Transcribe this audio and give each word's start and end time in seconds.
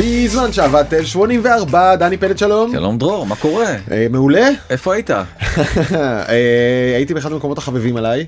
בזמן 0.00 0.52
שעבדתם 0.52 1.04
84, 1.04 1.96
דני 1.96 2.16
פלד 2.16 2.38
שלום. 2.38 2.72
שלום 2.72 2.98
דרור, 2.98 3.26
מה 3.26 3.36
קורה? 3.36 3.74
אה, 3.90 4.06
מעולה. 4.10 4.48
איפה 4.70 4.94
היית? 4.94 5.10
אה, 5.58 6.96
הייתי 6.96 7.14
באחד 7.14 7.32
המקומות 7.32 7.58
החביבים 7.58 7.96
עליי, 7.96 8.26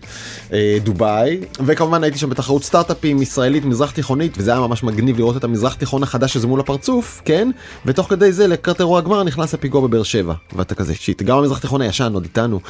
אה, 0.52 0.79
דובאי, 0.82 1.41
וכמובן 1.66 2.02
הייתי 2.02 2.18
שם 2.18 2.30
בתחרות 2.30 2.64
סטארט-אפים 2.64 3.22
ישראלית 3.22 3.64
מזרח 3.64 3.91
תיכונית, 3.91 4.32
וזה 4.38 4.50
היה 4.50 4.60
ממש 4.60 4.82
מגניב 4.82 5.18
לראות 5.18 5.36
את 5.36 5.45
המזרח 5.45 5.74
תיכון 5.74 6.02
החדש 6.02 6.32
שזה 6.32 6.46
מול 6.46 6.60
הפרצוף, 6.60 7.23
כן? 7.24 7.50
ותוך 7.86 8.10
כדי 8.10 8.32
זה 8.32 8.46
לקראת 8.46 8.80
אירוע 8.80 8.98
הגמר 8.98 9.23
נכנס 9.23 9.54
הפיגוע 9.54 9.80
בבאר 9.80 10.02
שבע, 10.02 10.34
ואתה 10.56 10.74
כזה 10.74 10.95
שיט, 10.95 11.23
גם 11.23 11.38
המזרח 11.38 11.59
תיכון 11.59 11.80
הישן 11.80 12.10
עוד 12.14 12.23
איתנו. 12.23 12.60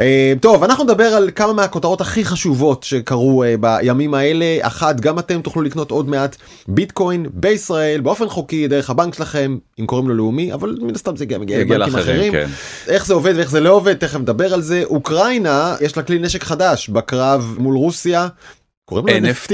אה, 0.00 0.32
טוב, 0.40 0.64
אנחנו 0.64 0.84
נדבר 0.84 1.04
על 1.04 1.30
כמה 1.34 1.52
מהכותרות 1.52 2.00
הכי 2.00 2.24
חשובות 2.24 2.82
שקרו 2.82 3.44
בימים 3.60 4.14
האלה. 4.14 4.44
אחת, 4.60 5.00
גם 5.00 5.18
אתם 5.18 5.40
תוכלו 5.40 5.62
לקנות 5.62 5.90
עוד 5.90 6.08
מעט 6.08 6.36
ביטקוין 6.68 7.26
בישראל 7.32 8.00
באופן 8.00 8.28
חוקי 8.28 8.68
דרך 8.68 8.90
הבנק 8.90 9.14
שלכם, 9.14 9.56
אם 9.80 9.86
קוראים 9.86 10.08
לו 10.08 10.14
לאומי, 10.14 10.52
אבל 10.52 10.76
מן 10.80 10.94
הסתם 10.94 11.16
זה 11.16 11.24
גם 11.24 11.40
מגיע 11.40 11.58
לבנקים 11.58 11.96
אחרים. 11.96 12.32
כן. 12.32 12.46
איך 12.88 13.06
זה 13.06 13.14
עובד 13.14 13.32
ואיך 13.36 13.50
זה 13.50 13.60
לא 13.60 13.70
עובד, 13.70 13.93
תכף 13.94 14.20
נדבר 14.20 14.54
על 14.54 14.62
זה. 14.62 14.82
אוקראינה, 14.84 15.76
יש 15.80 15.96
לה 15.96 16.02
כלי 16.02 16.18
נשק 16.18 16.44
חדש 16.44 16.88
בקרב 16.88 17.54
מול 17.58 17.76
רוסיה. 17.76 18.28
קוראים 18.84 19.06
לו 19.06 19.30
NFT, 19.30 19.52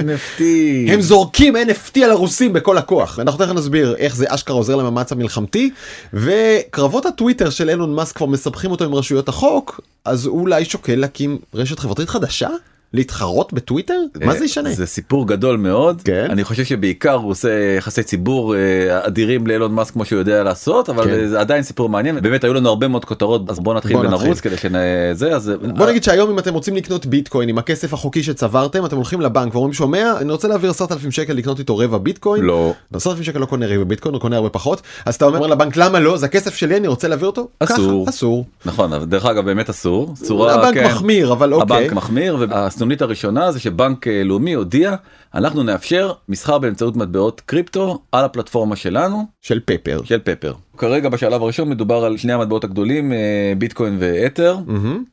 NFT. 0.00 0.42
הם 0.88 1.00
זורקים 1.00 1.56
NFT 1.56 2.00
על 2.04 2.10
הרוסים 2.10 2.52
בכל 2.52 2.78
הכוח 2.78 3.18
ואנחנו 3.18 3.46
תכף 3.46 3.54
נסביר 3.54 3.96
איך 3.98 4.16
זה 4.16 4.26
אשכרה 4.28 4.56
עוזר 4.56 4.76
למאמץ 4.76 5.12
המלחמתי 5.12 5.70
וקרבות 6.12 7.06
הטוויטר 7.06 7.50
של 7.50 7.70
אילון 7.70 7.94
מאסק 7.94 8.16
כבר 8.16 8.26
מסבכים 8.26 8.70
אותו 8.70 8.84
עם 8.84 8.94
רשויות 8.94 9.28
החוק 9.28 9.80
אז 10.04 10.26
הוא 10.26 10.40
אולי 10.40 10.64
שוקל 10.64 10.94
להקים 10.94 11.38
רשת 11.54 11.78
חברתית 11.78 12.08
חדשה 12.08 12.48
להתחרות 12.94 13.52
בטוויטר 13.52 13.98
מה 14.24 14.34
זה 14.34 14.44
ישנה. 14.44 14.68
אה, 14.68 14.74
זה 14.74 14.86
סיפור 14.86 15.28
גדול 15.28 15.56
מאוד. 15.56 16.02
כן. 16.04 16.26
אני 16.30 16.44
חושב 16.44 16.64
שבעיקר 16.64 17.14
הוא 17.14 17.30
עושה 17.30 17.48
יחסי 17.78 18.02
ציבור 18.02 18.54
אה, 18.56 19.06
אדירים 19.06 19.46
לאילון 19.46 19.72
מאסק 19.72 19.92
כמו 19.92 20.04
שהוא 20.04 20.18
יודע 20.18 20.42
לעשות, 20.42 20.88
אבל 20.90 21.04
כן. 21.04 21.26
זה 21.26 21.40
עדיין 21.40 21.62
סיפור 21.62 21.88
מעניין. 21.88 22.20
באמת 22.20 22.44
היו 22.44 22.54
לנו 22.54 22.68
הרבה 22.68 22.88
מאוד 22.88 23.04
כותרות, 23.04 23.50
אז 23.50 23.60
בוא 23.60 23.74
נתחיל 23.74 23.96
בוא 23.96 24.04
נתחיל. 24.04 24.18
ונרוץ 24.18 24.40
כדי 24.40 24.56
שזה, 24.56 25.36
אז... 25.36 25.52
בוא 25.76 25.86
נגיד 25.86 26.04
שהיום 26.04 26.30
אם 26.30 26.38
אתם 26.38 26.54
רוצים 26.54 26.76
לקנות 26.76 27.06
ביטקוין 27.06 27.48
עם 27.48 27.58
הכסף 27.58 27.92
החוקי 27.92 28.22
שצברתם 28.22 28.86
אתם 28.86 28.96
הולכים 28.96 29.20
לבנק 29.20 29.54
ואומרים 29.54 29.72
שומע 29.72 30.12
אני 30.20 30.32
רוצה 30.32 30.48
להעביר 30.48 30.70
10,000 30.70 31.10
שקל 31.10 31.32
לקנות 31.32 31.58
איתו 31.58 31.76
רבע 31.76 31.98
ביטקוין. 31.98 32.44
לא. 32.44 32.72
10,000 32.94 33.22
שקל 33.24 33.38
לא 33.38 33.46
קונה 33.46 33.66
רבע 33.66 33.84
ביטקוין 33.84 34.14
הוא 34.14 34.20
קונה 34.20 34.36
הרבה 34.36 34.48
פחות 34.48 34.82
אז 35.06 35.14
אתה 35.14 35.24
אומר 35.24 35.46
לבנק 35.46 35.76
למה 35.76 36.00
לא 36.00 36.16
זה 36.16 36.26
הכסף 36.26 36.54
שלי 36.54 36.76
אני 36.76 36.88
רוצה 36.88 37.08
להעביר 37.08 37.26
אותו. 37.26 37.48
אסור. 37.60 38.02
ככה, 38.04 38.10
אסור. 38.10 38.44
נכון, 38.66 39.04
דרך 39.04 39.26
אגב 39.26 39.44
באמת 39.44 39.70
אסור. 39.70 40.14
צורה, 40.14 40.54
הבנק 40.54 40.74
כן. 40.74 40.86
מחמיר 40.86 41.32
אבל 41.32 41.54
אוקיי. 41.54 41.76
הבנק 41.76 41.92
מחמיר 41.92 42.46
והסנונית 42.84 43.02
הראשונה 43.02 43.52
זה 43.52 43.60
שבנק 43.60 44.08
אה, 44.08 44.24
לאומי 44.24 44.52
הודיע 44.52 44.94
אנחנו 45.34 45.62
נאפשר 45.62 46.12
מסחר 46.28 46.58
באמצעות 46.58 46.96
מטבעות 46.96 47.40
קריפטו 47.40 48.02
על 48.12 48.24
הפלטפורמה 48.24 48.76
שלנו 48.76 49.26
של 49.40 49.60
פפר. 49.64 50.00
של 50.04 50.18
פפר. 50.18 50.54
כרגע 50.76 51.08
בשלב 51.08 51.42
הראשון 51.42 51.68
מדובר 51.68 52.04
על 52.04 52.16
שני 52.16 52.32
המטבעות 52.32 52.64
הגדולים 52.64 53.12
אה, 53.12 53.52
ביטקוין 53.58 53.96
ואתר. 54.00 54.56
מהמם. 54.66 55.04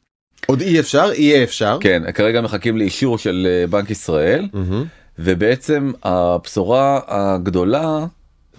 עוד 0.46 0.62
אי 0.62 0.80
אפשר 0.80 1.10
יהיה 1.14 1.44
אפשר. 1.44 1.78
כן 1.82 2.12
כרגע 2.12 2.42
מחכים 2.42 2.78
לאישור 2.78 3.18
של 3.18 3.48
אה, 3.50 3.68
בנק 3.68 3.90
ישראל 3.90 4.48
מהמם. 4.54 4.86
ובעצם 5.20 5.92
הבשורה 6.04 7.00
הגדולה 7.08 8.06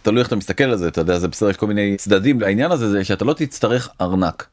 תלוי 0.03 0.19
איך 0.21 0.29
אתה 0.29 0.37
מסתכל 0.37 0.65
על 0.65 0.77
זה 0.77 0.89
אתה 0.89 1.01
יודע 1.01 1.19
זה 1.19 1.29
בסדר 1.29 1.51
יש 1.51 1.57
כל 1.57 1.67
מיני 1.67 1.97
צדדים 1.97 2.41
לעניין 2.41 2.71
הזה 2.71 2.91
זה 2.91 3.05
שאתה 3.05 3.25
לא 3.25 3.33
תצטרך 3.33 3.89
ארנק. 4.01 4.47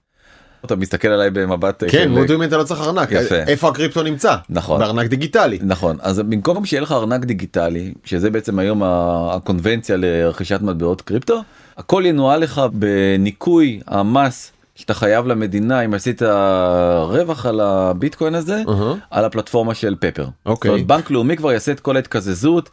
אתה 0.66 0.76
מסתכל 0.76 1.08
עליי 1.08 1.30
במבט 1.30 1.84
אה, 1.84 1.90
כן, 1.90 2.12
מודיעין 2.12 2.44
אתה 2.44 2.58
לא 2.58 2.64
צריך 2.64 2.82
ארנק. 2.82 3.12
יפה. 3.12 3.36
איפה 3.36 3.68
הקריפטו 3.70 4.04
נמצא? 4.04 4.36
נכון. 4.50 4.80
בארנק 4.80 5.08
דיגיטלי. 5.08 5.60
נכון 5.62 5.98
אז 6.02 6.20
במקום 6.20 6.66
שיהיה 6.66 6.82
לך 6.82 6.92
ארנק 6.92 7.26
דיגיטלי 7.26 7.94
שזה 8.06 8.30
בעצם 8.30 8.60
היום 8.60 8.82
הקונבנציה 8.84 9.98
לרכישת 9.98 10.62
מטבעות 10.62 11.02
קריפטו 11.02 11.42
הכל 11.78 12.04
ינוהל 12.06 12.40
לך 12.40 12.62
בניכוי 12.74 13.80
המס 13.88 14.52
שאתה 14.76 14.94
חייב 14.94 15.28
למדינה 15.28 15.82
אם 15.82 15.94
עשית 15.94 16.22
רווח 17.02 17.46
על 17.46 17.60
הביטקוין 17.60 18.36
הזה 18.36 18.64
אהה. 18.70 18.94
על 19.12 19.26
הפלטפורמה 19.26 19.74
של 19.74 19.96
פפר. 20.00 20.26
אוקיי. 20.46 20.72
אומרת, 20.72 20.88
בנק 20.88 21.12
לאומי 21.12 21.38
כבר 21.38 21.52
יעשה 21.52 21.72
את 21.72 21.80
כל 21.80 21.96
ההתקזזות. 21.96 22.70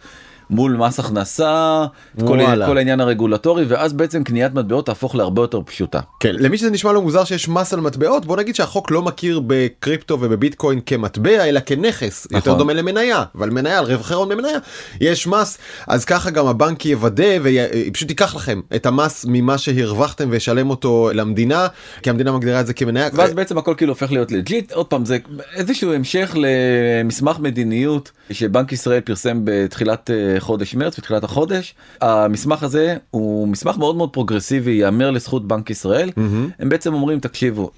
מול 0.51 0.77
מס 0.77 0.99
הכנסה, 1.01 1.85
את 2.19 2.23
כל. 2.23 2.39
כל 2.67 2.79
העניין 2.79 3.01
הרגולטורי 3.01 3.65
ואז 3.65 3.93
בעצם 3.93 4.25
קניית 4.25 4.55
מטבעות 4.55 4.87
תהפוך 4.87 5.15
להרבה 5.15 5.43
יותר 5.43 5.61
פשוטה. 5.67 6.01
כן, 6.21 6.35
למי 6.39 6.59
שזה 6.59 6.71
נשמע 6.71 6.93
לו 6.93 7.03
מוזר 7.03 7.25
שיש 7.25 7.49
מס 7.49 7.73
על 7.73 7.81
מטבעות, 7.81 8.27
בוא 8.27 8.37
נגיד 8.37 8.55
שהחוק 8.55 8.91
לא 8.91 9.03
מכיר 9.03 9.41
בקריפטו 9.47 10.19
ובביטקוין 10.21 10.81
כמטבע, 10.87 11.45
אלא 11.45 11.61
כנכס. 11.61 12.27
יותר 12.31 12.39
נכון. 12.39 12.59
דומה 12.59 12.73
למניה, 12.73 13.25
אבל 13.35 13.51
מניה, 13.51 13.79
על 13.79 13.85
רווחי 13.85 14.15
הון 14.15 14.29
במניה, 14.29 14.59
יש 15.01 15.27
מס, 15.27 15.59
אז 15.87 16.05
ככה 16.05 16.31
גם 16.31 16.47
הבנק 16.47 16.87
יוודא 16.87 17.39
ופשוט 17.43 18.11
ייקח 18.11 18.35
לכם 18.35 18.61
את 18.77 18.87
המס 18.87 19.25
ממה 19.29 19.59
שהרווחתם 19.59 20.29
וישלם 20.31 20.71
אותו 20.71 21.11
למדינה, 21.15 21.67
כי 22.03 22.11
המדינה 22.11 22.33
מגדירה 22.33 22.61
את 22.61 22.67
זה 22.67 22.75
כמניה. 22.75 23.09
ואז 23.13 23.35
בעצם 23.35 23.59
הכל 23.59 23.75
כאילו 23.77 23.93
הופך 23.93 24.13
להיות 24.13 24.33
legit 24.33 24.73
עוד 24.73 24.87
פעם 24.87 25.05
זה 25.05 25.19
איזשהו 25.55 25.93
המשך 25.93 26.37
למסמך 26.37 27.39
מדיניות 27.39 28.11
שבנק 28.31 28.73
ישראל 28.73 29.01
פרסם 29.01 29.41
בתחילת 29.45 30.11
אה, 30.37 30.41
חודש 30.41 30.75
מרץ 30.75 30.99
בתחילת 30.99 31.25
החודש 31.25 31.75
המסמך 32.01 32.63
הזה 32.63 32.97
הוא 33.11 33.49
מסמך 33.49 33.79
מאוד 33.79 33.97
מאוד 33.97 34.11
פרוגרסיבי 34.13 34.71
ייאמר 34.71 35.11
לזכות 35.11 35.49
בנק 35.49 35.71
ישראל 35.71 36.11
מהמם. 36.17 36.51
הם 36.59 36.69
בעצם 36.69 36.95
אומרים 36.95 37.21
תקשיבו 37.21 37.71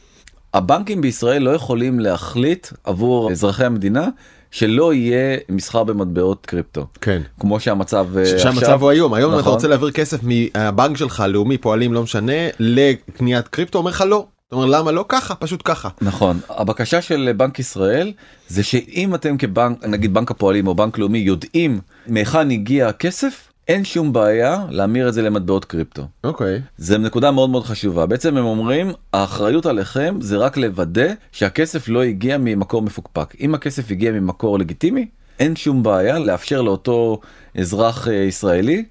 הבנקים 0.55 1.01
בישראל 1.01 1.43
לא 1.43 1.51
יכולים 1.51 2.01
להחליט 2.01 2.69
עבור 2.85 3.31
אזרחי 3.31 3.65
המדינה 3.65 4.09
שלא 4.51 4.95
יהיה 4.95 5.39
מסחר 5.49 5.85
במטבעות 5.85 6.47
קריפטו 6.47 6.87
כן. 7.01 7.23
כמו 7.41 7.61
שהמצב 7.61 8.07
אה, 8.19 8.27
שהמצב 8.27 8.59
עכשיו. 8.59 8.83
הוא 8.83 8.91
היום, 8.91 9.15
היום 9.15 9.31
אם 9.33 9.39
אתה 9.39 9.43
נכון. 9.43 9.55
רוצה 9.55 9.69
להעביר 9.69 9.91
כסף 9.91 10.21
מהבנק 10.23 10.97
שלך, 10.97 11.25
לאומי, 11.29 11.59
פועלים, 11.59 11.93
לא 11.93 12.03
משנה, 12.03 12.33
לקניית 12.59 13.49
קריפטו, 13.49 13.79
אומר 13.79 13.91
לך 13.91 14.05
לא. 14.07 14.27
אתה 14.48 14.56
אומר 14.56 14.66
למה 14.66 14.92
לא 14.92 15.04
ככה, 15.09 15.34
פשוט 15.34 15.62
ככה. 15.64 15.88
נכון 16.00 16.41
הבקשה 16.48 17.03
של 17.03 17.32
בנק 17.36 17.59
ישראל 17.59 18.12
זה 18.48 18.62
שאם 18.62 19.14
אתם 19.14 19.36
כבנק 19.36 19.84
נגיד 19.84 20.14
בנק 20.14 20.31
הפועלים 20.31 20.66
או 20.66 20.75
בנק 20.75 20.98
לאומי 20.98 21.19
יודעים 21.19 21.81
מהיכן 22.06 22.50
הגיע 22.50 22.88
הכסף 22.88 23.48
אין 23.69 23.84
שום 23.84 24.12
בעיה 24.12 24.64
להמיר 24.70 25.09
את 25.09 25.14
זה 25.14 25.22
למטבעות 25.22 25.64
קריפטו. 25.64 26.03
אוקיי. 26.25 26.60
זה 26.78 26.98
נקודה 26.98 27.31
מאוד 27.31 27.50
מאוד 27.50 27.64
חשובה 27.64 28.06
בעצם 28.06 28.36
הם 28.36 28.44
אומרים 28.44 28.92
האחריות 29.12 29.66
עליכם 29.66 30.16
זה 30.20 30.36
רק 30.36 30.56
לוודא 30.56 31.09
שהכסף 31.32 31.88
לא 31.88 32.03
הגיע 32.03 32.38
ממקור 32.38 32.82
מפוקפק 32.82 33.34
אם 33.41 33.54
הכסף 33.54 33.91
הגיע 33.91 34.12
ממקור 34.12 34.59
לגיטימי 34.59 35.06
אין 35.38 35.56
שום 35.56 35.82
בעיה 35.82 36.19
לאפשר 36.19 36.62
לאותו 36.62 37.20
אזרח 37.59 38.09
אה, 38.09 38.15
ישראלי 38.15 38.84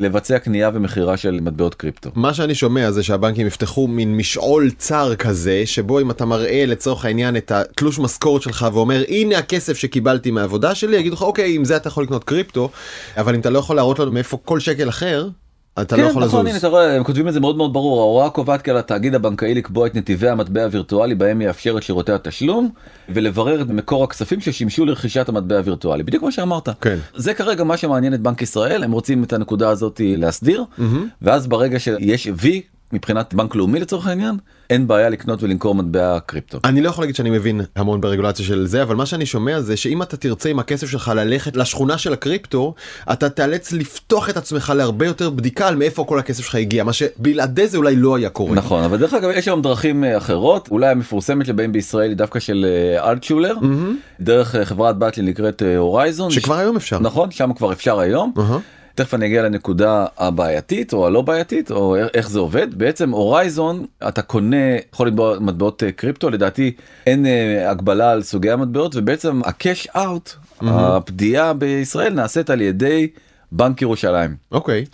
לבצע 0.00 0.38
קנייה 0.38 0.70
ומכירה 0.74 1.16
של 1.16 1.40
מטבעות 1.42 1.74
קריפטו. 1.74 2.10
מה 2.14 2.34
שאני 2.34 2.54
שומע 2.54 2.90
זה 2.90 3.02
שהבנקים 3.02 3.46
יפתחו 3.46 3.88
מין 3.88 4.16
משעול 4.16 4.70
צר 4.70 5.14
כזה 5.14 5.62
שבו 5.64 6.00
אם 6.00 6.10
אתה 6.10 6.24
מראה 6.24 6.66
לצורך 6.66 7.04
העניין 7.04 7.36
את 7.36 7.50
התלוש 7.50 7.98
משכורת 7.98 8.42
שלך 8.42 8.66
ואומר 8.72 9.04
הנה 9.08 9.38
הכסף 9.38 9.76
שקיבלתי 9.76 10.30
מהעבודה 10.30 10.74
שלי 10.74 10.96
יגידו 10.96 11.14
לך 11.14 11.22
אוקיי 11.22 11.54
עם 11.54 11.64
זה 11.64 11.76
אתה 11.76 11.88
יכול 11.88 12.04
לקנות 12.04 12.24
קריפטו 12.24 12.70
אבל 13.16 13.34
אם 13.34 13.40
אתה 13.40 13.50
לא 13.50 13.58
יכול 13.58 13.76
להראות 13.76 13.98
לנו 13.98 14.12
מאיפה 14.12 14.38
כל 14.44 14.60
שקל 14.60 14.88
אחר 14.88 15.28
אתה 15.78 15.96
לא 15.96 16.02
כן, 16.02 16.08
יכול 16.08 16.24
נכון, 16.24 16.40
לזוז. 16.40 16.50
הנה, 16.50 16.58
אתה 16.58 16.68
רואה, 16.68 16.96
הם 16.96 17.04
כותבים 17.04 17.28
את 17.28 17.32
זה 17.32 17.40
מאוד 17.40 17.56
מאוד 17.56 17.72
ברור, 17.72 18.00
ההוראה 18.00 18.30
קובעת 18.30 18.62
כי 18.62 18.70
על 18.70 18.76
התאגיד 18.76 19.14
הבנקאי 19.14 19.54
לקבוע 19.54 19.86
את 19.86 19.94
נתיבי 19.94 20.28
המטבע 20.28 20.64
הווירטואלי 20.64 21.14
בהם 21.14 21.40
יאפשר 21.40 21.74
את 21.78 21.82
שירותי 21.82 22.12
התשלום 22.12 22.70
ולברר 23.08 23.62
את 23.62 23.66
מקור 23.66 24.04
הכספים 24.04 24.40
ששימשו 24.40 24.84
לרכישת 24.84 25.28
המטבע 25.28 25.56
הווירטואלי, 25.56 26.02
בדיוק 26.02 26.22
מה 26.22 26.32
שאמרת. 26.32 26.68
כן. 26.80 26.98
זה 27.14 27.34
כרגע 27.34 27.64
מה 27.64 27.76
שמעניין 27.76 28.14
את 28.14 28.20
בנק 28.20 28.42
ישראל, 28.42 28.84
הם 28.84 28.92
רוצים 28.92 29.24
את 29.24 29.32
הנקודה 29.32 29.68
הזאת 29.68 30.00
להסדיר, 30.04 30.64
מהמם. 30.78 31.08
ואז 31.22 31.46
ברגע 31.46 31.78
שיש 31.80 32.28
וי 32.36 32.62
מבחינת 32.92 33.34
בנק 33.34 33.54
לאומי 33.54 33.80
לצורך 33.80 34.06
העניין, 34.06 34.36
אין 34.70 34.86
בעיה 34.86 35.08
לקנות 35.08 35.42
ולמכור 35.42 35.74
מטבע 35.74 36.18
קריפטו. 36.26 36.58
אני 36.64 36.80
לא 36.80 36.88
יכול 36.88 37.02
להגיד 37.02 37.16
שאני 37.16 37.30
מבין 37.30 37.60
המון 37.76 38.00
ברגולציה 38.00 38.44
של 38.44 38.66
זה 38.66 38.82
אבל 38.82 38.96
מה 38.96 39.06
שאני 39.06 39.26
שומע 39.26 39.60
זה 39.60 39.76
שאם 39.76 40.02
אתה 40.02 40.16
תרצה 40.16 40.48
עם 40.48 40.58
הכסף 40.58 40.90
שלך 40.90 41.12
ללכת 41.16 41.56
לשכונה 41.56 41.98
של 41.98 42.12
הקריפטו 42.12 42.74
אתה 43.12 43.28
תיאלץ 43.28 43.72
לפתוח 43.72 44.30
את 44.30 44.36
עצמך 44.36 44.72
להרבה 44.76 45.06
יותר 45.06 45.30
בדיקה 45.30 45.68
על 45.68 45.76
מאיפה 45.76 46.04
כל 46.04 46.18
הכסף 46.18 46.44
שלך 46.44 46.54
הגיע 46.54 46.84
מה 46.84 46.92
שבלעדי 46.92 47.68
זה 47.68 47.76
אולי 47.76 47.96
לא 47.96 48.16
היה 48.16 48.30
קורה. 48.30 48.54
נכון, 48.54 48.84
אבל 48.84 48.96
דרך 48.96 49.14
אגב 49.14 49.30
יש 49.34 49.48
היום 49.48 49.62
דרכים 49.62 50.04
אה, 50.04 50.16
אחרות, 50.16 50.68
אולי 50.70 50.88
המפורסמת 50.88 51.46
שבהם 51.46 51.72
בישראל 51.72 52.08
היא 52.08 52.16
דווקא 52.16 52.40
של 52.40 52.66
אה, 52.68 53.10
אלטשולר, 53.10 53.54
מהמם. 53.60 53.96
דרך 54.20 54.54
אה, 54.56 54.64
חברת 54.64 54.98
בת 54.98 55.14
שנקראת 55.14 55.62
אה, 55.62 55.76
הורייזון. 55.76 56.30
שכבר 56.30 56.54
היום 56.58 56.76
אפשר. 56.76 56.98
נכון, 56.98 57.30
שם 57.30 57.50
כבר 57.56 57.72
אפשר 57.72 58.00
היום. 58.00 58.32
אהה. 58.38 58.58
תכף 58.94 59.14
אני 59.14 59.26
אגיע 59.26 59.42
לנקודה 59.42 60.06
הבעייתית 60.18 60.92
או 60.92 61.06
הלא 61.06 61.22
בעייתית 61.22 61.70
או 61.70 61.96
איך- 62.14 62.30
זה 62.30 62.38
עובד 62.38 62.74
בעצם 62.74 63.10
הורייזון 63.10 63.84
אתה 64.08 64.22
קונה 64.22 64.56
יכול 64.94 65.06
לתבוע 65.08 65.38
מטבעות 65.40 65.82
אה, 65.82 65.92
קריפטו 65.92 66.30
לדעתי 66.30 66.72
אין 67.06 67.26
אה, 67.26 67.70
הגבלה 67.70 68.10
על 68.10 68.22
סוגי 68.22 68.50
המטבעות 68.50 68.96
ובעצם 68.96 69.40
הקאש 69.44 69.88
אאוט 69.96 70.30
הפדיעה 70.62 71.52
בישראל 71.52 72.12
נעשית 72.14 72.50
על 72.50 72.60
ידי 72.60 73.08
בנק 73.52 73.82
ירושלים. 73.82 74.36
אוקיי. 74.52 74.84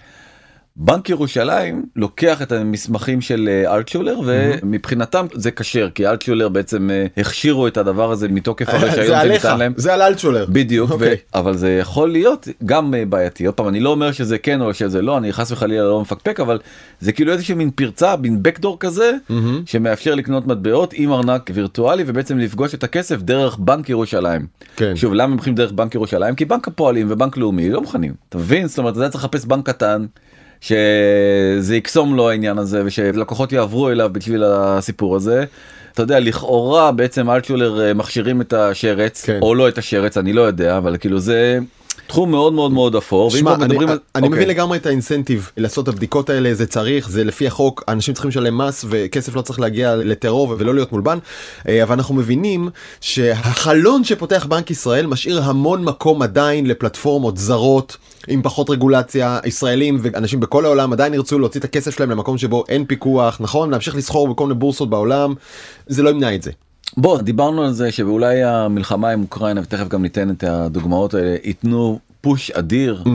בנק 0.78 1.10
ירושלים 1.10 1.84
לוקח 1.96 2.42
את 2.42 2.52
המסמכים 2.52 3.20
של 3.20 3.48
אה, 3.48 3.74
אלטשולר 3.74 4.20
ומבחינתם 4.24 5.26
זה 5.34 5.50
כשר 5.50 5.88
כי 5.90 6.06
אלטשולר 6.06 6.48
בעצם 6.48 6.90
אה, 6.90 7.06
הכשירו 7.16 7.66
את 7.66 7.76
הדבר 7.76 8.10
הזה 8.10 8.28
מתוקף 8.28 8.68
הרישיון 8.74 9.20
שניתן 9.22 9.58
להם. 9.58 9.72
זה 9.76 9.94
על 9.94 10.02
אלטשולר. 10.02 10.46
בדיוק, 10.48 10.90
okay. 10.90 10.92
ו... 10.92 10.94
אוקיי. 10.94 11.16
אבל 11.34 11.56
זה 11.56 11.78
יכול 11.80 12.10
להיות 12.10 12.48
גם 12.64 12.94
אה, 12.94 13.04
בעייתי. 13.04 13.46
עוד 13.46 13.54
פעם 13.54 13.68
אני 13.68 13.80
לא 13.80 13.90
אומר 13.90 14.12
שזה 14.12 14.38
כן 14.38 14.60
או 14.60 14.74
שזה 14.74 15.02
לא 15.02 15.18
אני 15.18 15.32
חס 15.32 15.52
וחלילה 15.52 15.84
לא 15.84 16.00
מפקפק 16.00 16.40
אבל 16.40 16.58
זה 17.00 17.12
כאילו 17.12 17.32
איזשהו 17.32 17.56
מין 17.56 17.70
פרצה 17.70 18.16
מין 18.16 18.42
בקדור 18.42 18.78
כזה 18.78 19.12
mm-hmm. 19.30 19.32
שמאפשר 19.66 20.14
לקנות 20.14 20.46
מטבעות 20.46 20.90
עם 20.96 21.12
ארנק 21.12 21.50
וירטואלי 21.54 22.04
ובעצם 22.06 22.38
לפגוש 22.38 22.74
את 22.74 22.84
הכסף 22.84 23.22
דרך 23.22 23.56
בנק 23.58 23.88
ירושלים. 23.88 24.46
כן. 24.76 24.96
שוב 24.96 25.14
למה 25.14 25.24
הם 25.24 25.32
הולכים 25.32 25.54
דרך 25.54 25.72
בנק 25.72 25.94
ירושלים 25.94 26.34
כי 26.34 26.44
בנק 26.44 26.68
הפועלים 26.68 27.06
ובנק 27.10 27.36
לאומי 27.36 27.70
לא 27.70 27.80
מוכנים 27.80 28.14
אתה 28.28 28.38
מבין 28.38 28.66
זאת 28.66 28.78
אומרת 28.78 28.96
אתה 28.96 29.08
צריך 29.08 29.24
לחפש 29.24 29.44
בנק 29.44 29.66
קטן. 29.66 30.06
שזה 30.60 31.76
יקסום 31.76 32.14
לו 32.14 32.30
העניין 32.30 32.58
הזה 32.58 32.82
ושלקוחות 32.84 33.52
יעברו 33.52 33.90
אליו 33.90 34.10
בשביל 34.12 34.44
הסיפור 34.44 35.16
הזה. 35.16 35.44
אתה 35.92 36.02
יודע 36.02 36.20
לכאורה 36.20 36.92
בעצם 36.92 37.30
אלטשולר 37.30 37.80
אה, 37.80 37.94
מכשירים 37.94 38.40
את 38.40 38.52
השרץ 38.52 39.24
כן. 39.24 39.38
או 39.42 39.54
לא 39.54 39.68
את 39.68 39.78
השרץ 39.78 40.16
אני 40.16 40.32
לא 40.32 40.42
יודע 40.42 40.78
אבל 40.78 40.96
כאילו 40.96 41.20
זה 41.20 41.58
תחום 42.06 42.30
מאוד 42.30 42.52
מאוד 42.52 42.72
מאוד 42.72 42.96
אפור. 42.96 43.30
שמה, 43.30 43.54
אני, 43.54 43.64
אני, 43.64 43.92
על... 43.92 43.98
אני 44.14 44.28
מבין 44.28 44.40
אוקיי. 44.40 44.54
לגמרי 44.54 44.78
את 44.78 44.86
האינסנטיב 44.86 45.50
לעשות 45.56 45.88
את 45.88 45.94
הבדיקות 45.94 46.30
האלה 46.30 46.54
זה 46.54 46.66
צריך 46.66 47.08
זה 47.08 47.24
לפי 47.24 47.46
החוק 47.46 47.84
אנשים 47.88 48.14
צריכים 48.14 48.28
לשלם 48.28 48.58
מס 48.58 48.84
וכסף 48.88 49.36
לא 49.36 49.42
צריך 49.42 49.60
להגיע 49.60 49.96
לטרור 49.96 50.54
ולא 50.58 50.74
להיות 50.74 50.92
מולבן 50.92 51.18
אה, 51.68 51.82
אבל 51.82 51.92
אנחנו 51.94 52.14
מבינים 52.14 52.68
שהחלון 53.00 54.04
שפותח 54.04 54.46
בנק 54.48 54.70
ישראל 54.70 55.06
משאיר 55.06 55.42
המון 55.42 55.84
מקום 55.84 56.22
עדיין 56.22 56.66
לפלטפורמות 56.66 57.38
זרות 57.38 57.96
עם 58.28 58.42
פחות 58.42 58.70
רגולציה 58.70 59.38
ישראלים 59.44 59.98
ואנשים 60.02 60.40
בכל 60.40 60.64
העולם 60.64 60.92
עדיין 60.92 61.14
ירצו 61.14 61.38
להוציא 61.38 61.60
את 61.60 61.64
הכסף 61.64 61.96
שלהם 61.96 62.10
למקום 62.10 62.38
שבו 62.38 62.64
אין 62.68 62.84
פיקוח 62.84 63.38
נכון 63.40 63.70
להמשיך 63.70 63.96
לסחור 63.96 64.28
בכל 64.28 64.46
מיני 64.46 64.58
בורסות 64.58 64.90
בעולם 64.90 65.34
זה 65.86 66.02
לא 66.02 66.10
ימנע 66.10 66.34
את 66.34 66.42
זה. 66.42 66.50
בוא 66.96 67.18
דיברנו 67.18 67.62
על 67.62 67.72
זה 67.72 67.92
שאולי 67.92 68.42
המלחמה 68.44 69.10
עם 69.10 69.22
אוקראינה 69.22 69.60
ותכף 69.60 69.88
גם 69.88 70.02
ניתן 70.02 70.30
את 70.30 70.44
הדוגמאות 70.44 71.14
האלה 71.14 71.36
ייתנו 71.44 71.98
פוש 72.20 72.50
אדיר 72.50 73.02
mm-hmm. 73.04 73.08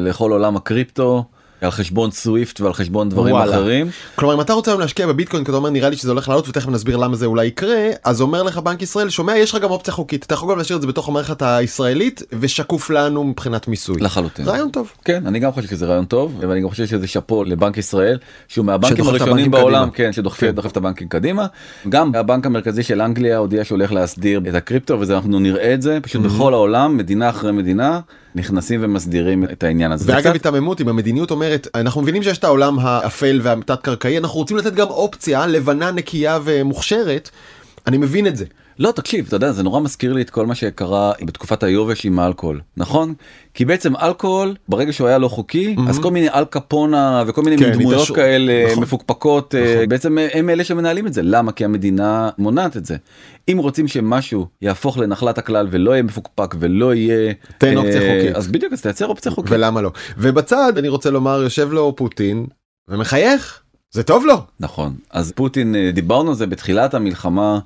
לכל 0.00 0.32
עולם 0.32 0.56
הקריפטו. 0.56 1.24
על 1.60 1.70
חשבון 1.70 2.10
סוויפט 2.10 2.60
ועל 2.60 2.72
חשבון 2.72 3.08
דברים 3.08 3.34
וואלה. 3.34 3.54
אחרים. 3.54 3.90
כלומר 4.14 4.34
אם 4.34 4.40
אתה 4.40 4.52
רוצה 4.52 4.70
היום 4.70 4.80
להשקיע 4.80 5.06
בביטקוין 5.06 5.44
כי 5.44 5.50
אתה 5.50 5.56
אומר 5.56 5.70
נראה 5.70 5.88
לי 5.88 5.96
שזה 5.96 6.10
הולך 6.10 6.28
לעלות 6.28 6.48
ותכף 6.48 6.68
נסביר 6.68 6.96
למה 6.96 7.16
זה 7.16 7.26
אולי 7.26 7.46
יקרה 7.46 7.88
אז 8.04 8.20
אומר 8.20 8.42
לך 8.42 8.58
בנק 8.58 8.82
ישראל 8.82 9.10
שומע 9.10 9.36
יש 9.36 9.54
לך 9.54 9.62
גם 9.62 9.70
אופציה 9.70 9.94
חוקית 9.94 10.24
אתה 10.24 10.34
יכול 10.34 10.50
גם 10.52 10.58
להשאיר 10.58 10.76
את 10.76 10.82
זה 10.82 10.88
בתוך 10.88 11.08
המערכת 11.08 11.42
הישראלית 11.42 12.22
ושקוף 12.40 12.90
לנו 12.90 13.24
מבחינת 13.24 13.68
מיסוי. 13.68 13.96
לחלוטין. 14.00 14.48
רעיון 14.48 14.70
טוב. 14.70 14.92
כן 15.04 15.26
אני 15.26 15.38
גם 15.38 15.52
חושב 15.52 15.68
שזה 15.68 15.86
רעיון 15.86 16.04
טוב 16.04 16.36
ואני 16.40 16.60
גם 16.60 16.68
חושב 16.68 16.86
שזה 16.86 17.06
שאפו 17.06 17.44
לבנק 17.44 17.76
ישראל 17.76 18.18
שהוא 18.48 18.64
מהבנקים 18.64 19.08
הראשונים 19.08 19.50
בעולם 19.50 19.90
כן 19.90 20.12
שדוחף 20.12 20.40
כן. 20.40 20.54
את 20.66 20.76
הבנקים 20.76 21.08
קדימה. 21.08 21.46
גם 21.88 22.14
הבנק 22.14 22.46
המרכזי 22.46 22.82
של 22.82 23.02
אנגליה 23.02 23.38
הודיע 23.38 23.64
שהולך 23.64 23.92
להסדיר 23.92 24.40
את 24.48 24.54
הקריפטו 24.54 25.00
וזה 25.00 25.16
אנחנו 25.16 25.38
נראה 25.38 25.74
את 25.74 25.82
זה 25.82 25.98
פשוט 26.02 26.24
mm-hmm. 26.24 26.28
בכל 26.28 26.54
העולם 26.54 26.96
מדינה 26.96 27.30
אחרי 27.30 27.52
מדינה. 27.52 28.00
נכנסים 28.34 28.80
ומסדירים 28.82 29.44
את 29.44 29.62
העניין 29.62 29.92
הזה. 29.92 30.12
ואגב 30.12 30.32
היתממות 30.32 30.80
אם 30.80 30.88
המדיניות 30.88 31.30
אומרת 31.30 31.68
אנחנו 31.74 32.02
מבינים 32.02 32.22
שיש 32.22 32.38
את 32.38 32.44
העולם 32.44 32.78
האפל 32.78 33.40
והתת 33.42 33.82
קרקעי 33.82 34.18
אנחנו 34.18 34.38
רוצים 34.38 34.56
לתת 34.56 34.74
גם 34.74 34.86
אופציה 34.86 35.46
לבנה 35.46 35.90
נקייה 35.90 36.38
ומוכשרת. 36.44 37.30
אני 37.86 37.98
מבין 37.98 38.26
את 38.26 38.36
זה. 38.36 38.44
לא 38.78 38.92
תקשיב 38.92 39.24
אתה 39.26 39.36
יודע 39.36 39.52
זה 39.52 39.62
נורא 39.62 39.80
מזכיר 39.80 40.12
לי 40.12 40.22
את 40.22 40.30
כל 40.30 40.46
מה 40.46 40.54
שקרה 40.54 41.12
בתקופת 41.22 41.62
היובש 41.62 42.06
עם 42.06 42.18
האלכוהול 42.18 42.60
נכון? 42.76 43.14
כי 43.54 43.64
בעצם 43.64 43.96
אלכוהול 43.96 44.54
ברגע 44.68 44.92
שהוא 44.92 45.08
היה 45.08 45.18
לא 45.18 45.28
חוקי 45.28 45.76
mm-hmm. 45.78 45.90
אז 45.90 45.98
כל 45.98 46.10
מיני 46.10 46.28
אל 46.28 46.44
קפונה 46.44 47.24
וכל 47.26 47.42
מיני 47.42 47.58
כן, 47.58 47.72
דמויות 47.72 47.94
התעשר... 47.94 48.14
כאלה 48.14 48.66
נכון. 48.70 48.82
מפוקפקות 48.82 49.54
אה, 49.54 49.74
נכון. 49.74 49.88
בעצם 49.88 50.18
הם 50.32 50.50
אלה 50.50 50.64
שמנהלים 50.64 51.06
את 51.06 51.12
זה. 51.14 51.22
למה? 51.22 51.52
כי 51.52 51.64
המדינה 51.64 52.30
מונעת 52.38 52.76
את 52.76 52.84
זה. 52.84 52.96
אם 53.52 53.58
רוצים 53.58 53.88
שמשהו 53.88 54.46
יהפוך 54.62 54.98
לנחלת 54.98 55.38
הכלל 55.38 55.68
ולא 55.70 55.90
יהיה 55.90 56.02
מפוקפק 56.02 56.54
ולא 56.58 56.94
יהיה 56.94 57.32
תן 57.58 57.76
אופציה 57.76 58.02
אה, 58.02 58.20
חוקית. 58.20 58.36
אז 58.36 58.48
בדיוק 58.48 58.72
אז 58.72 58.82
תייצר 58.82 59.06
אופציה 59.06 59.32
חוקית. 59.32 59.52
ולמה 59.52 59.80
לא? 59.80 59.90
ובצד 60.18 60.72
אני 60.78 60.88
רוצה 60.88 61.10
לומר 61.10 61.42
יושב 61.42 61.72
לו 61.72 61.96
פוטין 61.96 62.46
ומחייך. 62.88 63.60
זה 63.90 64.02
טוב 64.02 64.26
לו. 64.26 64.36
נכון. 64.60 64.94
אז 65.10 65.32
פוטין 65.32 65.76
אה, 65.76 65.90
דיברנו 65.94 66.30
על 66.30 66.36
זה 66.36 66.46
בתחילת 66.46 66.94
המלחמה. 66.94 67.58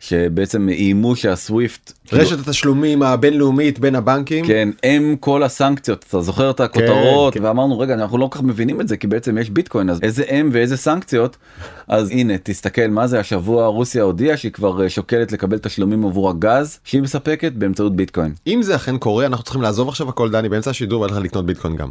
שבעצם 0.00 0.68
איימו 0.68 1.16
שהסוויפט 1.16 1.92
כאילו- 2.04 2.22
רשת 2.22 2.30
כאילו... 2.30 2.42
התשלומים 2.42 3.02
הבינלאומית 3.02 3.78
בין 3.78 3.94
הבנקים 3.94 4.46
כן 4.46 4.68
הם 4.82 5.16
כל 5.20 5.42
הסנקציות 5.42 6.04
אתה 6.08 6.20
זוכר 6.20 6.50
את 6.50 6.60
הכותרות 6.60 7.34
כן, 7.34 7.40
כן. 7.40 7.46
ואמרנו 7.46 7.78
רגע 7.78 7.94
אנחנו 7.94 8.18
לא 8.18 8.26
כל 8.26 8.38
כך 8.38 8.44
מבינים 8.44 8.80
את 8.80 8.88
זה 8.88 8.96
כי 8.96 9.06
בעצם 9.06 9.38
יש 9.38 9.50
ביטקוין 9.50 9.90
אז 9.90 10.00
איזה 10.02 10.24
הם 10.28 10.50
ואיזה 10.52 10.76
סנקציות 10.76 11.36
אז 11.88 12.10
הנה 12.10 12.34
תסתכל 12.42 12.86
מה 12.88 13.06
זה 13.06 13.20
השבוע 13.20 13.66
רוסיה 13.66 14.02
הודיעה 14.02 14.36
שהיא 14.36 14.52
כבר 14.52 14.82
אה, 14.82 14.88
שוקלת 14.88 15.32
לקבל 15.32 15.58
תשלומים 15.58 16.04
עבור 16.04 16.30
הגז 16.30 16.78
שהיא 16.84 17.02
מספקת 17.02 17.52
באמצעות 17.52 17.96
ביטקוין. 17.96 18.32
אם 18.46 18.62
זה 18.62 18.76
אכן 18.76 18.98
קורה 18.98 19.26
אנחנו 19.26 19.44
צריכים 19.44 19.62
לעזוב 19.62 19.88
עכשיו 19.88 20.08
הכל 20.08 20.30
דני 20.30 20.48
באמצע 20.48 20.70
השידור 20.70 21.00
ולכת 21.00 21.20
לקנות 21.22 21.46
ביטקוין 21.46 21.76
גם. 21.76 21.88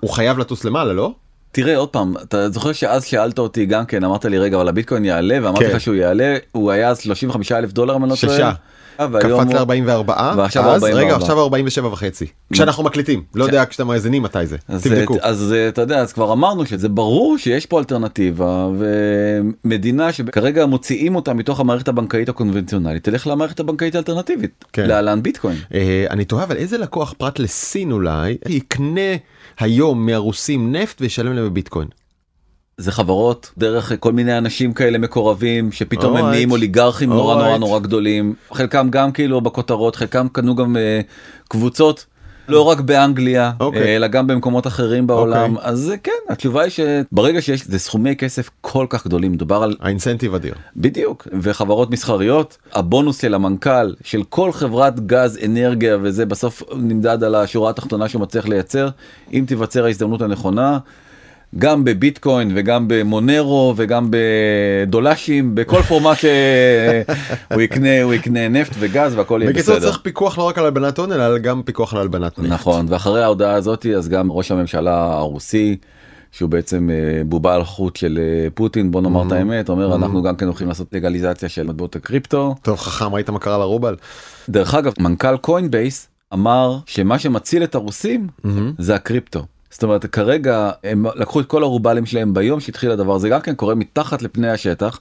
הוא 0.00 0.10
חייב 0.10 0.38
לטוס 0.38 0.64
למעלה 0.64 0.92
לא? 0.92 1.14
תראה 1.54 1.76
עוד 1.76 1.88
פעם 1.88 2.14
אתה 2.16 2.50
זוכר 2.50 2.72
שאז 2.72 3.04
שאלת 3.04 3.38
אותי 3.38 3.66
גם 3.66 3.86
כן 3.86 4.04
אמרת 4.04 4.24
לי 4.24 4.38
רגע 4.38 4.56
אבל 4.56 4.68
הביטקוין 4.68 5.04
יעלה 5.04 5.38
ואמרתי 5.42 5.64
כן. 5.64 5.70
לך 5.70 5.80
שהוא 5.80 5.94
יעלה 5.94 6.36
הוא 6.52 6.70
היה 6.70 6.88
אז 6.88 6.98
35 6.98 7.52
אלף 7.52 7.72
דולר 7.72 7.96
אם 7.96 8.04
אני 8.04 8.10
לא 8.10 8.16
טועה. 8.20 8.52
קפץ 8.96 9.52
ל-44 9.52 10.10
ועכשיו 10.36 10.64
44. 10.64 10.88
רגע 10.88 11.16
עכשיו 11.16 11.40
47 11.40 11.88
וחצי 11.88 12.26
כשאנחנו 12.52 12.84
מקליטים 12.84 13.22
לא 13.34 13.44
כן. 13.44 13.50
יודע 13.50 13.64
כשאתם 13.64 13.86
מאזינים 13.86 14.22
מתי 14.22 14.46
זה 14.46 14.56
אז, 14.68 14.82
תבדקו. 14.82 15.16
אז 15.22 15.54
אתה 15.68 15.82
יודע 15.82 15.98
אז 15.98 16.12
כבר 16.12 16.32
אמרנו 16.32 16.66
שזה 16.66 16.88
ברור 16.88 17.38
שיש 17.38 17.66
פה 17.66 17.78
אלטרנטיבה 17.78 18.68
ומדינה 19.64 20.12
שכרגע 20.12 20.66
מוציאים 20.66 21.16
אותה 21.16 21.34
מתוך 21.34 21.60
המערכת 21.60 21.88
הבנקאית 21.88 22.28
הקונבנציונלית 22.28 23.04
תלך 23.04 23.26
למערכת 23.26 23.60
הבנקאית 23.60 23.94
האלטרנטיבית 23.94 24.64
כן. 24.72 24.86
להלן 24.86 25.22
ביטקוין. 25.22 25.56
אה, 25.74 26.06
אני 26.10 26.24
תוהה 26.24 26.44
אבל 26.44 26.56
איזה 26.56 26.78
לקוח 26.78 27.14
פרט 27.18 27.38
לסין 27.38 27.92
אולי 27.92 28.36
יקנה 28.48 29.00
היום 29.58 30.06
מהרוסים 30.06 30.76
נפט 30.76 31.00
וישלם 31.00 31.32
להם 31.32 31.44
בביטקוין. 31.44 31.88
זה 32.78 32.92
חברות 32.92 33.50
דרך 33.58 33.92
כל 34.00 34.12
מיני 34.12 34.38
אנשים 34.38 34.72
כאלה 34.72 34.98
מקורבים 34.98 35.72
שפתאום 35.72 36.16
הם 36.16 36.26
נהיים 36.26 36.50
אוליגרכים 36.50 37.12
נורא 37.12 37.34
נורא 37.34 37.58
נורא 37.58 37.78
גדולים 37.78 38.34
חלקם 38.52 38.88
גם 38.90 39.12
כאילו 39.12 39.40
בכותרות 39.40 39.96
חלקם 39.96 40.28
קנו 40.28 40.54
גם 40.54 40.76
uh, 40.76 41.48
קבוצות 41.48 42.06
לא 42.48 42.62
רק 42.62 42.80
באנגליה 42.80 43.52
okay. 43.60 43.62
אוקיי. 43.64 43.96
אלא 43.96 44.06
גם 44.06 44.26
במקומות 44.26 44.66
אחרים 44.66 45.06
בעולם 45.06 45.54
okay. 45.54 45.56
אוקיי. 45.56 45.70
אז 45.70 45.92
כן 46.02 46.12
התשובה 46.28 46.62
היא 46.62 46.70
שברגע 46.70 47.42
שיש 47.42 47.64
זה 47.66 47.78
סכומי 47.78 48.16
כסף 48.16 48.50
כל 48.60 48.86
כך 48.88 49.06
גדולים 49.06 49.32
מדובר 49.32 49.62
על 49.62 49.76
האינסנטיב 49.80 50.34
אדיר 50.34 50.54
בדיוק 50.76 51.28
וחברות 51.42 51.90
מסחריות 51.90 52.58
הבונוס 52.72 53.20
של 53.20 53.34
המנכ"ל 53.34 53.94
של 54.04 54.22
כל 54.28 54.52
חברת 54.52 55.00
גז 55.00 55.38
אנרגיה 55.44 55.98
וזה 56.02 56.26
בסוף 56.26 56.62
נמדד 56.76 57.24
על 57.24 57.34
השורה 57.34 57.70
התחתונה 57.70 58.08
שהוא 58.08 58.22
מצליח 58.22 58.46
לייצר 58.46 58.88
אם 59.32 59.44
תיווצר 59.46 59.84
ההזדמנות 59.84 60.22
הנכונה 60.22 60.78
גם 61.58 61.84
בביטקוין 61.84 62.52
וגם 62.54 62.84
במונרו 62.88 63.74
וגם 63.76 64.08
בדולשים 64.10 65.54
בכל 65.54 65.82
פורמט 65.82 66.16
שהוא 66.16 67.62
יקנה 67.62 68.02
הוא 68.02 68.14
יקנה 68.14 68.48
נפט 68.48 68.72
וגז 68.78 69.14
והכל 69.14 69.40
יהיה 69.42 69.52
בסדר. 69.52 69.74
בקיצור 69.74 69.90
צריך 69.90 70.00
פיקוח 70.02 70.38
לא 70.38 70.42
רק 70.42 70.58
על 70.58 70.64
הלבנת 70.64 70.98
הון 70.98 71.12
אלא 71.12 71.38
גם 71.38 71.62
פיקוח 71.62 71.94
על 71.94 72.00
הלבנת 72.00 72.38
נפט. 72.38 72.52
נכון 72.52 72.86
ואחרי 72.88 73.22
ההודעה 73.22 73.54
הזאתי 73.54 73.96
אז 73.96 74.08
גם 74.08 74.32
ראש 74.32 74.50
הממשלה 74.50 75.12
הרוסי. 75.12 75.76
שהוא 76.32 76.50
בעצם 76.50 76.90
אה, 76.90 77.24
בובה 77.24 77.54
על 77.54 77.64
חוט 77.64 77.96
של 77.96 78.18
אה, 78.18 78.50
פוטין 78.54 78.90
בוא 78.90 79.00
נאמר 79.00 79.22
mm-hmm. 79.22 79.26
את 79.26 79.32
האמת 79.32 79.68
אומר 79.68 79.92
mm-hmm. 79.92 79.96
אנחנו 79.96 80.22
גם 80.22 80.36
כן 80.36 80.46
הולכים 80.46 80.68
לעשות 80.68 80.88
לגליזציה 80.92 81.48
של 81.48 81.66
מטבעות 81.66 81.96
הקריפטו. 81.96 82.54
טוב 82.62 82.78
חכם 82.78 83.14
ראית 83.14 83.30
מה 83.30 83.38
קרה 83.38 83.58
לרובל. 83.58 83.96
דרך 84.48 84.74
אגב 84.74 84.92
מנכ"ל 84.98 85.36
קוינבייס 85.36 86.08
אמר 86.32 86.78
שמה 86.86 87.18
שמציל 87.18 87.64
את 87.64 87.74
הרוסים 87.74 88.26
mm-hmm. 88.26 88.48
זה 88.78 88.94
הקריפטו. 88.94 89.44
זאת 89.74 89.82
אומרת 89.82 90.06
כרגע 90.06 90.70
הם 90.84 91.06
לקחו 91.14 91.40
את 91.40 91.46
כל 91.46 91.62
הרובלים 91.62 92.06
שלהם 92.06 92.34
ביום 92.34 92.60
שהתחיל 92.60 92.90
הדבר 92.90 93.14
הזה 93.14 93.28
גם 93.28 93.40
כן 93.40 93.54
קורה 93.54 93.74
מתחת 93.74 94.22
לפני 94.22 94.50
השטח. 94.50 95.00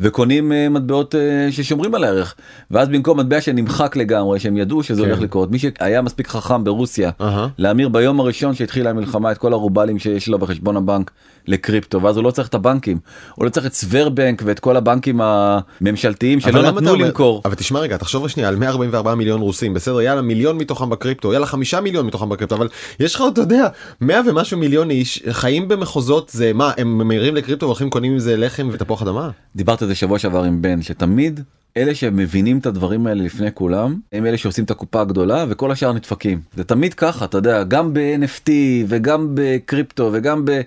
וקונים 0.00 0.52
uh, 0.52 0.70
מטבעות 0.70 1.14
uh, 1.14 1.52
ששומרים 1.52 1.94
על 1.94 2.04
הערך 2.04 2.34
ואז 2.70 2.88
במקום 2.88 3.20
מטבע 3.20 3.40
שנמחק 3.40 3.96
לגמרי 3.96 4.40
שהם 4.40 4.56
ידעו 4.56 4.82
שזה 4.82 5.02
כן. 5.02 5.08
הולך 5.08 5.20
לקרות 5.20 5.50
מי 5.50 5.58
שהיה 5.58 6.02
מספיק 6.02 6.28
חכם 6.28 6.64
ברוסיה 6.64 7.10
uh-huh. 7.20 7.24
להמיר 7.58 7.88
ביום 7.88 8.20
הראשון 8.20 8.54
שהתחילה 8.54 8.90
המלחמה 8.90 9.32
את 9.32 9.38
כל 9.38 9.52
הרובלים 9.52 9.98
שיש 9.98 10.28
לו 10.28 10.38
בחשבון 10.38 10.76
הבנק 10.76 11.10
לקריפטו 11.46 12.02
ואז 12.02 12.16
הוא 12.16 12.24
לא 12.24 12.30
צריך 12.30 12.48
את 12.48 12.54
הבנקים 12.54 12.98
הוא 13.34 13.44
לא 13.44 13.50
צריך 13.50 13.66
את 13.66 13.74
סוורבנק 13.74 14.42
ואת 14.44 14.58
כל 14.58 14.76
הבנקים 14.76 15.20
הממשלתיים 15.22 16.40
שלא 16.40 16.70
נתנו 16.70 16.96
למכור. 16.96 17.42
אבל 17.44 17.54
תשמע 17.54 17.80
רגע 17.80 17.96
תחשוב 17.96 18.28
שנייה 18.28 18.48
על 18.48 18.56
144 18.56 19.14
מיליון 19.14 19.40
רוסים 19.40 19.74
בסדר 19.74 20.00
יאללה 20.00 20.22
מיליון 20.22 20.58
מתוכם 20.58 20.90
בקריפטו 20.90 21.32
יאללה 21.32 21.46
חמישה 21.46 21.80
מיליון 21.80 22.06
מתוכם 22.06 22.28
בקריפטו 22.28 22.56
אבל 22.56 22.68
יש 23.00 23.14
לך 23.14 23.24
אתה 23.32 23.40
יודע 23.40 23.68
100 24.00 24.20
ומשהו 24.26 24.58
מיליון 24.58 24.90
איש 24.90 25.22
חיים 25.30 25.68
במחוזות 25.68 26.30
זה 26.34 26.52
מה 26.52 26.72
הם 26.78 26.98
ממירים 26.98 27.36
לקריפטו 27.36 27.66
והולכים 27.66 27.90
קונים 27.90 28.12
עם 28.12 28.18
זה 28.18 28.36
לחם 28.36 28.68
ותפוח 28.72 29.02
אדמה. 29.02 29.30
דיברת 29.56 29.82
על 29.82 29.88
זה 29.88 29.94
שבוע 29.94 30.18
שעבר 30.18 30.42
עם 30.42 30.62
בן 30.62 30.82
שתמיד 30.82 31.40
אלה 31.76 31.94
שמבינים 31.94 32.58
את 32.58 32.66
הדברים 32.66 33.06
האלה 33.06 33.24
לפני 33.24 33.48
כולם 33.54 33.98
הם 34.12 34.26
אלה 34.26 34.38
שעושים 34.38 34.64
את 34.64 34.70
הקופה 34.70 35.00
הגדולה 35.00 35.44
וכל 35.48 35.70
השאר 35.70 35.92
נדפקים 35.92 36.40
זה 36.56 36.64
תמיד 36.64 36.94
ככה 36.94 37.24
אתה 37.24 37.38
יודע 37.38 37.62
גם 37.62 37.94
ב-NFT 37.94 38.50
וגם 38.88 39.28
בקריפטו 39.34 40.10
וגם 40.12 40.44
ב... 40.44 40.60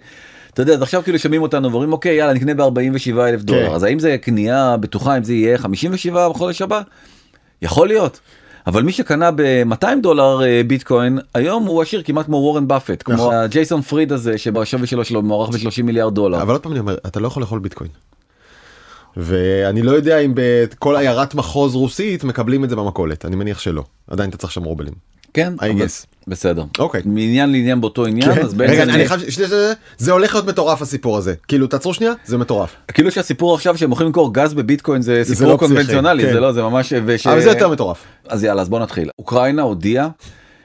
אתה 0.58 0.64
יודע, 0.64 0.74
אז 0.74 0.82
עכשיו 0.82 1.04
כאילו 1.04 1.20
שומעים 1.20 1.42
אותנו 1.42 1.72
ואומרים 1.72 1.94
אוקיי 1.94 2.16
יאללה 2.16 2.34
נקנה 2.34 2.54
ב-47 2.54 3.20
אלף 3.20 3.42
דולר 3.42 3.76
אז 3.76 3.84
האם 3.84 4.00
זה 4.00 4.18
קנייה 4.18 4.78
בטוחה 4.80 5.18
אם 5.18 5.24
זה 5.24 5.34
יהיה 5.34 5.58
57 5.58 6.30
בחודש 6.30 6.62
הבא? 6.62 6.82
יכול 7.62 7.88
להיות. 7.88 8.20
אבל 8.68 8.84
מי 8.84 8.92
שקנה 8.92 9.32
ב-200 9.32 9.88
דולר 10.02 10.44
אה, 10.44 10.62
ביטקוין 10.68 11.20
היום 11.34 11.66
הוא 11.66 11.82
עשיר 11.82 12.02
כמעט 12.06 12.26
כמו 12.26 12.38
וורן 12.38 12.68
באפט 12.68 13.04
כמו 13.04 13.14
נכון. 13.14 13.34
ג'ייסון 13.46 13.82
פריד 13.82 14.12
הזה 14.12 14.38
שבשווי 14.38 14.88
שלו 14.88 15.06
שלו 15.06 15.22
מוערך 15.22 15.50
ב-30 15.50 15.84
מיליארד 15.84 16.16
דולר. 16.16 16.42
אבל 16.42 16.54
עוד 16.54 16.62
פעם 16.62 16.72
אני 16.72 16.80
אומר, 16.80 16.98
אתה 17.08 17.20
לא 17.20 17.28
יכול 17.28 17.42
לאכול 17.42 17.60
ביטקוין. 17.60 17.92
ואני 19.18 19.82
לא 19.82 19.92
יודע 19.92 20.20
אם 20.20 20.32
בכל 20.36 20.96
עיירת 20.96 21.36
מחוז 21.36 21.76
רוסית 21.76 22.24
מקבלים 22.24 22.64
את 22.64 22.70
זה 22.70 22.76
במכולת, 22.76 23.26
אני 23.26 23.36
מניח 23.36 23.60
שלא. 23.60 23.84
עדיין 24.08 24.30
אתה 24.30 24.38
צריך 24.38 24.54
שם 24.54 24.64
רובלים. 24.64 24.94
כן, 25.38 25.54
I 25.60 25.66
אבל- 25.66 25.82
guess. 25.86 26.06
בסדר. 26.28 26.64
אוקיי. 26.80 27.02
מעניין 27.06 27.52
לעניין 27.52 27.82
באותו 27.82 28.06
עניין 28.06 28.36
כן. 28.36 28.42
אז 28.42 28.54
בעצם 28.54 28.74
רגע, 28.74 28.84
אני 28.84 29.08
חייב, 29.08 29.30
שנייה, 29.30 29.50
זה 29.98 30.12
הולך 30.12 30.34
להיות 30.34 30.48
מטורף 30.48 30.82
הסיפור 30.82 31.18
הזה. 31.18 31.34
כאילו, 31.48 31.68
תעצרו 31.68 31.94
שנייה, 31.94 32.14
זה 32.26 32.38
מטורף. 32.38 32.76
כאילו 32.94 33.12
שהסיפור 33.12 33.56
עכשיו 33.56 33.78
שהם 33.78 33.90
הולכים 33.90 34.08
למכור 34.08 34.34
גז 34.34 34.54
בביטקוין 34.54 35.02
זה 35.02 35.18
לא 35.20 35.24
סיפור 35.24 35.58
פסיכי, 35.58 35.74
קונבנציונלי 35.74 36.24
כן. 36.24 36.34
זה 36.34 36.40
לא 36.40 36.52
זה 36.52 36.62
ממש 36.62 36.94
וש... 37.06 37.28
אבל 37.28 37.42
זה 37.42 37.50
יותר 37.50 37.70
מטורף. 37.70 38.04
אז 38.28 38.44
יאללה 38.44 38.62
אז 38.62 38.70
בוא 38.70 38.80
נתחיל 38.80 39.10
אוקראינה 39.20 39.62
הודיעה 39.62 40.10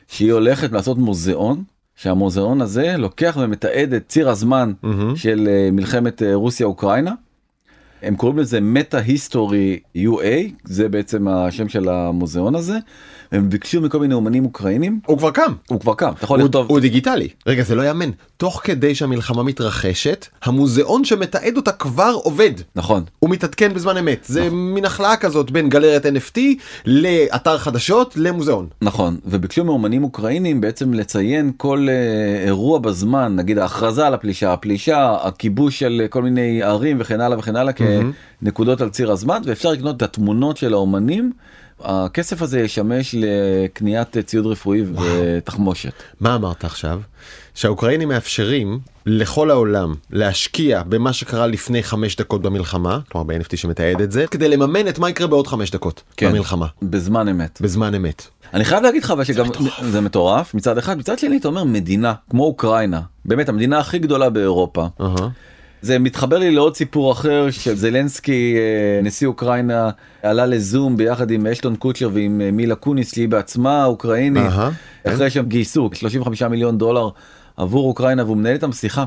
שהיא 0.08 0.32
הולכת 0.32 0.72
לעשות 0.72 0.98
מוזיאון 0.98 1.62
שהמוזיאון 1.96 2.60
הזה 2.60 2.94
לוקח 2.98 3.36
ומתעד 3.40 3.92
את 3.94 4.02
ציר 4.08 4.28
הזמן 4.28 4.72
מהמם. 4.82 5.16
של 5.16 5.48
אה, 5.50 5.68
מלחמת 5.72 6.22
אה, 6.22 6.34
רוסיה 6.34 6.66
אוקראינה. 6.66 7.12
הם 8.02 8.16
קוראים 8.16 8.38
לזה 8.38 8.60
מטה 8.60 8.98
היסטורי 8.98 9.80
UA 9.96 10.24
זה 10.64 10.88
בעצם 10.88 11.28
השם 11.28 11.68
של 11.68 11.88
המוזיאון 11.88 12.54
הזה. 12.54 12.78
הם 13.32 13.48
ביקשו 13.48 13.80
מכל 13.80 13.98
מיני 13.98 14.14
אומנים 14.14 14.44
אוקראינים 14.44 15.00
הוא 15.06 15.18
כבר 15.18 15.30
קם. 15.30 15.52
הוא 15.68 15.80
כבר 15.80 15.94
קם 15.94 16.12
אתה 16.16 16.24
יכול 16.24 16.40
הוא, 16.40 16.46
לכתוב 16.46 16.66
הוא 16.70 16.80
דיגיטלי. 16.80 17.28
רגע, 17.46 17.62
זה 17.62 17.74
לא 17.74 17.82
יאמן. 17.82 18.10
תוך 18.36 18.60
כדי 18.64 18.94
שהמלחמה 18.94 19.42
מתרחשת, 19.42 20.26
המוזיאון 20.42 21.04
שמתעד 21.04 21.56
אותה 21.56 21.72
כבר 21.72 22.14
עובד. 22.22 22.50
נכון 22.76 23.02
הוא 23.18 23.30
מתעדכן 23.30 23.74
בזמן 23.74 23.96
אמת. 23.96 24.24
זה 24.26 24.50
מין 24.50 24.84
החלאה 24.84 25.16
כזאת 25.16 25.50
בין 25.50 25.68
גלריית 25.68 26.06
NFT 26.06 26.38
לאתר 26.86 27.58
חדשות 27.58 28.16
למוזיאון. 28.16 28.66
נכון 28.82 29.16
וביקשו 29.24 29.64
מאומנים 29.64 30.04
אוקראינים 30.04 30.60
בעצם 30.60 30.94
לציין 30.94 31.52
כל 31.56 31.86
אה, 31.88 32.44
אירוע 32.44 32.78
בזמן 32.78 33.36
נגיד 33.36 33.58
ההכרזה 33.58 34.06
על 34.06 34.14
הפלישה 34.14 34.52
הפלישה 34.52 35.16
הכיבוש 35.22 35.78
של 35.78 36.02
כל 36.10 36.22
מיני 36.22 36.62
ערים 36.62 36.96
וכן 37.00 37.20
הלאה 37.20 37.38
וכן 37.38 37.56
הלאה 37.56 37.72
כנקודות 37.72 38.80
על 38.80 38.90
ציר 38.90 39.12
הזמן 39.12 39.42
ואפשר 39.44 39.70
לקנות 39.70 39.96
את 39.96 40.02
התמונות 40.02 40.56
של 40.56 40.72
האומנים. 40.72 41.32
הכסף 41.84 42.42
הזה 42.42 42.60
ישמש 42.60 43.14
לקניית 43.18 44.18
ציוד 44.18 44.46
רפואי 44.46 44.82
ותחמושת. 44.82 45.92
מה 46.20 46.34
אמרת 46.34 46.64
עכשיו? 46.64 47.00
שהאוקראינים 47.54 48.08
מאפשרים 48.08 48.80
לכל 49.06 49.50
העולם 49.50 49.94
להשקיע 50.10 50.82
במה 50.82 51.12
שקרה 51.12 51.46
לפני 51.46 51.82
חמש 51.82 52.16
דקות 52.16 52.42
במלחמה, 52.42 52.98
כלומר 53.12 53.26
ב-NFT 53.26 53.56
שמתעד 53.56 54.00
את 54.00 54.12
זה, 54.12 54.26
כדי 54.26 54.48
לממן 54.48 54.88
את 54.88 54.98
מה 54.98 55.10
יקרה 55.10 55.26
בעוד 55.26 55.46
חמש 55.46 55.70
דקות 55.70 56.02
כן. 56.16 56.28
במלחמה, 56.28 56.66
בזמן 56.82 57.28
אמת. 57.28 57.58
בזמן 57.60 57.94
אמת. 57.94 58.26
אני 58.54 58.64
חייב 58.64 58.82
להגיד 58.82 59.04
לך 59.04 59.10
אבל 59.10 59.24
שגם 59.24 59.46
זה 59.82 60.00
מטורף 60.00 60.54
מצד 60.54 60.78
אחד 60.78 60.98
מצד 60.98 61.18
שני 61.18 61.36
אתה 61.36 61.48
אומר 61.48 61.64
מדינה 61.64 62.14
כמו 62.30 62.44
אוקראינה 62.44 63.00
באמת 63.24 63.48
המדינה 63.48 63.78
הכי 63.78 63.98
גדולה 63.98 64.30
באירופה. 64.30 64.86
אהה. 65.00 65.28
זה 65.82 65.98
מתחבר 65.98 66.38
לי 66.38 66.50
לעוד 66.50 66.76
סיפור 66.76 67.12
אחר 67.12 67.50
שזלנסקי 67.50 68.54
אה, 68.56 69.02
נשיא 69.02 69.26
אוקראינה 69.26 69.90
עלה 70.22 70.46
לזום 70.46 70.96
ביחד 70.96 71.30
עם 71.30 71.46
אשטון 71.46 71.76
קוצ'ר 71.76 72.10
ועם 72.12 72.40
אה, 72.40 72.50
מילה 72.50 72.74
קוניס 72.74 73.14
שהיא 73.14 73.28
בעצמה 73.28 73.84
אוקראינית 73.84 74.50
כן. 75.04 75.10
אחרי 75.12 75.30
שהם 75.30 75.46
גייסו 75.46 75.90
35 75.92 76.42
מיליון 76.42 76.78
דולר 76.78 77.08
עבור 77.56 77.88
אוקראינה 77.88 78.24
והוא 78.24 78.36
מנהל 78.36 78.52
איתם 78.52 78.72
שיחה. 78.72 79.04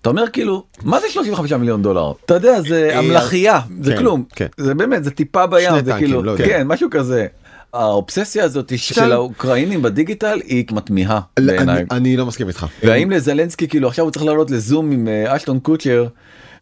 אתה 0.00 0.10
אומר 0.10 0.28
כאילו 0.28 0.64
מה 0.82 1.00
זה 1.00 1.06
35 1.10 1.52
מיליון 1.52 1.82
דולר 1.82 2.12
אתה 2.24 2.34
יודע 2.34 2.60
זה 2.60 2.90
אה, 2.92 2.98
המלאכייה 2.98 3.60
זה 3.80 3.92
כן, 3.92 3.98
כלום 3.98 4.24
כן. 4.36 4.46
זה 4.56 4.74
באמת 4.74 5.04
זה 5.04 5.10
טיפה 5.10 5.46
בים 5.46 5.84
זה 5.84 5.92
כאילו 5.98 6.22
לא. 6.22 6.36
כן 6.36 6.66
משהו 6.66 6.88
כזה. 6.90 7.26
האובססיה 7.74 8.44
הזאת 8.44 8.72
של 8.76 9.12
האוקראינים 9.12 9.82
בדיגיטל 9.82 10.40
היא 10.44 10.64
מתמיהה 10.72 11.20
לא, 11.38 11.52
בעיניי. 11.52 11.76
אני- 11.76 11.86
אני 11.90 12.16
לא 12.16 12.26
מסכים 12.26 12.48
איתך. 12.48 12.66
והאם 12.82 13.10
לזלנסקי 13.10 13.68
כאילו 13.68 13.88
עכשיו 13.88 14.04
הוא 14.04 14.10
צריך 14.12 14.24
לעלות 14.24 14.50
לזום 14.50 14.90
עם 14.90 15.08
אה, 15.08 15.36
אשטון 15.36 15.58
קוצ'ר. 15.60 16.06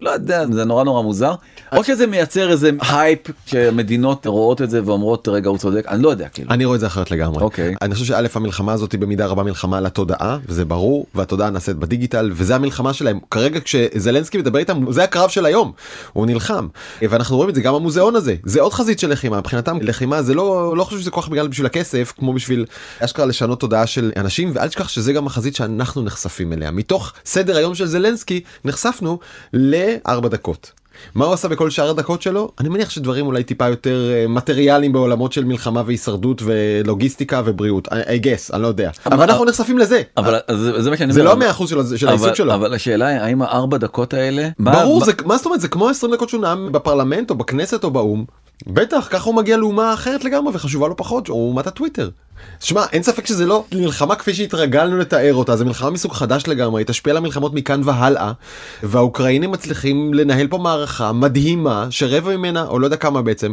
לא 0.00 0.10
יודע 0.10 0.44
זה 0.52 0.64
נורא 0.64 0.84
נורא 0.84 1.02
מוזר. 1.02 1.34
או 1.72 1.84
שזה 1.84 2.06
מייצר 2.06 2.50
איזה 2.50 2.70
הייפ 2.90 3.18
שמדינות 3.46 4.26
רואות 4.26 4.62
את 4.62 4.70
זה 4.70 4.80
ואומרות 4.84 5.28
רגע 5.28 5.48
הוא 5.48 5.58
צודק. 5.58 5.84
אני 5.88 6.02
לא 6.02 6.08
יודע 6.08 6.28
כאילו. 6.28 6.50
אני 6.50 6.64
רואה 6.64 6.74
את 6.74 6.80
זה 6.80 6.86
אחרת 6.86 7.10
לגמרי. 7.10 7.42
אוקיי. 7.42 7.74
אני 7.82 7.94
חושב 7.94 8.06
שא' 8.06 8.26
המלחמה 8.34 8.72
הזאת 8.72 8.92
היא 8.92 9.00
במידה 9.00 9.26
רבה 9.26 9.42
מלחמה 9.42 9.78
על 9.78 9.86
התודעה 9.86 10.38
וזה 10.46 10.64
ברור 10.64 11.06
והתודעה 11.14 11.50
נעשית 11.50 11.76
בדיגיטל 11.76 12.30
וזה 12.34 12.54
המלחמה 12.54 12.92
שלהם. 12.92 13.18
כרגע 13.30 13.60
כשזלנסקי 13.60 14.38
מדבר 14.38 14.58
איתם 14.58 14.92
זה 14.92 15.04
הקרב 15.04 15.30
של 15.30 15.46
היום. 15.46 15.72
הוא 16.12 16.26
נלחם. 16.26 16.68
ואנחנו 17.02 17.36
רואים 17.36 17.50
את 17.50 17.54
זה 17.54 17.60
גם 17.60 17.74
המוזיאון 17.74 18.16
הזה. 18.16 18.34
זה 18.44 18.60
עוד 18.60 18.72
חזית 18.72 18.98
של 18.98 19.10
לחימה. 19.10 19.38
מבחינתם 19.38 19.78
לחימה 19.82 20.22
זה 20.22 20.34
לא 20.34 20.76
לא 20.76 20.84
חושב 20.84 21.00
שזה 21.00 21.10
כל 21.10 21.20
כך 21.20 21.28
בגלל 21.28 21.48
בשביל 21.48 21.66
הכסף 21.66 22.12
כמו 22.18 22.32
בשביל 22.32 22.64
אשכרה 23.00 23.26
לשנות 23.26 23.60
תודעה 23.60 23.86
של 23.86 24.12
אנשים 24.16 24.50
ואל 24.54 24.68
תשכח 24.68 24.88
שזה 24.88 25.12
גם 25.12 25.26
החזית 25.26 25.56
שאנחנו 25.56 26.02
נחשפים 26.02 26.52
אליה. 26.52 26.70
מתוך 26.70 27.12
סדר 27.24 27.56
היום 27.56 27.74
של 27.74 27.86
זלנסקי 27.86 28.40
נחשפנו 28.64 29.18
לארבע 30.08 30.28
דקות. 30.28 30.72
מה 31.14 31.24
הוא 31.24 31.34
עשה 31.34 31.48
בכל 31.48 31.70
שאר 31.70 31.90
הדקות 31.90 32.22
שלו? 32.22 32.50
אני 32.60 32.68
מניח 32.68 32.90
שדברים 32.90 33.26
אולי 33.26 33.42
טיפה 33.44 33.68
יותר 33.68 34.10
אה, 34.12 34.28
מטריאליים 34.28 34.92
בעולמות 34.92 35.32
של 35.32 35.44
מלחמה 35.44 35.82
והישרדות 35.86 36.42
ולוגיסטיקה 36.44 37.42
ובריאות. 37.44 37.88
I, 37.88 37.90
I 37.90 38.24
guess, 38.24 38.54
אני 38.54 38.62
לא 38.62 38.66
יודע. 38.66 38.90
אבל 39.06 39.22
אנחנו 39.30 39.44
נחשפים 39.44 39.78
לזה. 39.78 40.02
אבל 40.16 40.38
זה, 40.52 40.82
זה 40.82 40.90
מה 40.90 40.96
שאני 40.96 41.12
זה 41.12 41.20
אומר. 41.20 41.30
לא 41.30 41.36
המאה 41.36 41.50
אחוז 41.50 41.70
של, 41.70 41.96
של 41.96 42.08
העיסוק 42.08 42.26
אבל, 42.26 42.34
שלו. 42.34 42.54
אבל 42.54 42.74
השאלה 42.74 43.06
היא 43.06 43.18
האם 43.18 43.42
הארבע 43.42 43.76
דקות 43.78 44.14
האלה. 44.14 44.48
ברור, 44.58 44.98
מה- 45.00 45.04
זה, 45.06 45.12
מה 45.24 45.36
זאת 45.36 45.46
אומרת, 45.46 45.60
זה 45.60 45.68
כמו 45.68 45.88
20 45.88 46.12
דקות 46.14 46.28
שהוא 46.28 46.42
נאם 46.42 46.72
בפרלמנט 46.72 47.30
או 47.30 47.34
בכנסת 47.34 47.84
או 47.84 47.90
באו"ם. 47.90 48.24
בטח, 48.66 49.08
ככה 49.10 49.24
הוא 49.30 49.34
מגיע 49.34 49.56
לאומה 49.56 49.94
אחרת 49.94 50.24
לגמרי 50.24 50.52
וחשובה 50.54 50.88
לו 50.88 50.96
פחות, 50.96 51.28
או 51.28 51.34
אומת 51.34 51.66
הטוויטר. 51.66 52.10
שמע, 52.60 52.84
אין 52.92 53.02
ספק 53.02 53.26
שזה 53.26 53.46
לא 53.46 53.64
מלחמה 53.74 54.14
כפי 54.14 54.34
שהתרגלנו 54.34 54.98
לתאר 54.98 55.34
אותה, 55.34 55.56
זה 55.56 55.64
מלחמה 55.64 55.90
מסוג 55.90 56.12
חדש 56.12 56.46
לגמרי, 56.46 56.80
היא 56.80 56.86
תשפיע 56.86 57.10
על 57.10 57.16
המלחמות 57.16 57.54
מכאן 57.54 57.80
והלאה, 57.84 58.32
והאוקראינים 58.82 59.50
מצליחים 59.50 60.14
לנהל 60.14 60.46
פה 60.46 60.58
מערכה 60.58 61.12
מדהימה, 61.12 61.86
שרבע 61.90 62.36
ממנה, 62.36 62.66
או 62.66 62.78
לא 62.78 62.86
יודע 62.86 62.96
כמה 62.96 63.22
בעצם, 63.22 63.52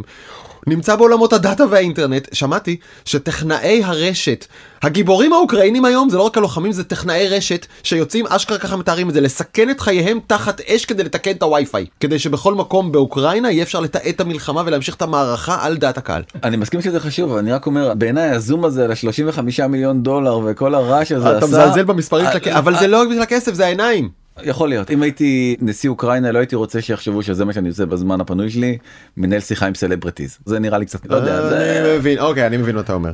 נמצא 0.66 0.96
בעולמות 0.96 1.32
הדאטה 1.32 1.64
והאינטרנט, 1.70 2.28
שמעתי 2.32 2.76
שטכנאי 3.04 3.82
הרשת, 3.84 4.46
הגיבורים 4.82 5.32
האוקראינים 5.32 5.84
היום 5.84 6.08
זה 6.08 6.16
לא 6.16 6.22
רק 6.22 6.38
הלוחמים, 6.38 6.72
זה 6.72 6.84
טכנאי 6.84 7.28
רשת 7.28 7.66
שיוצאים, 7.82 8.26
אשכרה 8.26 8.58
ככה 8.58 8.76
מתארים 8.76 9.08
את 9.08 9.14
זה, 9.14 9.20
לסכן 9.20 9.70
את 9.70 9.80
חייהם 9.80 10.18
תחת 10.26 10.60
אש 10.60 10.84
כדי 10.84 11.04
לתקן 11.04 11.30
את 11.30 11.42
הווי-פיי, 11.42 11.86
כדי 12.00 12.18
שבכל 12.18 12.54
מקום 12.54 12.92
באוקראינה 12.92 13.50
יהיה 13.50 13.62
אפשר 13.62 13.80
לתעד 13.80 14.02
את 14.08 14.20
המלחמה 14.20 14.62
ולהמשיך 14.66 14.94
את 14.94 15.02
המערכה 15.02 15.58
על 15.66 15.76
דעת 15.76 15.98
הקהל. 15.98 16.22
אני 16.44 16.56
מסכים 16.56 16.82
שזה 16.82 17.00
חשוב 17.00 17.30
אבל 17.30 17.38
אני 17.38 17.52
רק 17.52 17.66
אומר 17.66 17.92
בעיניי 17.94 18.30
הזום 18.30 18.64
הזה 18.64 18.86
ל-35 18.88 19.40
מיליון 19.68 20.02
דולר 20.02 20.38
וכל 20.44 20.74
הרעש 20.74 21.12
הזה 21.12 21.28
אתה 21.30 21.36
עשה- 21.38 21.46
מזלזל 21.46 21.84
במספרים 21.84 22.24
של 22.30 22.36
הכסף, 22.36 22.52
אה, 22.54 22.58
אבל 22.58 22.74
אה, 22.74 22.80
זה 22.80 22.86
לא 22.86 23.00
רק 23.02 23.08
בגלל 23.08 23.22
הכסף, 23.22 23.54
זה 23.54 23.64
העיניים. 23.66 24.23
יכול 24.42 24.68
להיות. 24.68 24.90
אם 24.90 25.02
הייתי 25.02 25.56
נשיא 25.60 25.90
אוקראינה 25.90 26.32
לא 26.32 26.38
הייתי 26.38 26.56
רוצה 26.56 26.80
שיחשבו 26.80 27.22
שזה 27.22 27.44
מה 27.44 27.52
שאני 27.52 27.68
עושה 27.68 27.86
בזמן 27.86 28.20
הפנוי 28.20 28.50
שלי 28.50 28.78
מנהל 29.16 29.40
שיחה 29.40 29.66
עם 29.66 29.74
סלבריטיז. 29.74 30.38
זה 30.46 30.58
נראה 30.58 30.78
לי 30.78 30.86
קצת 30.86 31.06
לא 31.06 31.16
יודע 31.16 31.48
זה 31.48 31.80
אני 31.84 31.98
מבין, 31.98 32.18
אוקיי, 32.18 32.46
אני 32.46 32.56
מבין 32.56 32.74
מה 32.74 32.80
אתה 32.80 32.92
אומר. 32.92 33.10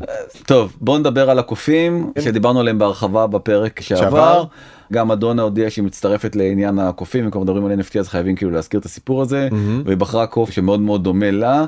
טוב 0.46 0.76
בוא 0.80 0.98
נדבר 0.98 1.30
על 1.30 1.38
הקופים 1.38 2.12
שדיברנו 2.18 2.60
עליהם 2.60 2.78
בהרחבה 2.78 3.26
בפרק 3.26 3.80
שעבר. 3.80 4.44
גם 4.92 5.08
מדונה 5.08 5.42
הודיעה 5.42 5.70
שהיא 5.70 5.84
מצטרפת 5.84 6.36
לעניין 6.36 6.78
הקופים 6.78 7.24
אם 7.24 7.30
כבר 7.30 7.40
מדברים 7.40 7.64
על 7.66 7.72
NFT 7.72 7.98
אז 7.98 8.08
חייבים 8.08 8.36
כאילו 8.36 8.50
להזכיר 8.50 8.80
את 8.80 8.84
הסיפור 8.84 9.22
הזה. 9.22 9.48
והיא 9.84 9.96
בחרה 9.96 10.26
קוף 10.26 10.50
שמאוד 10.50 10.80
מאוד 10.80 11.04
דומה 11.04 11.30
לה 11.30 11.64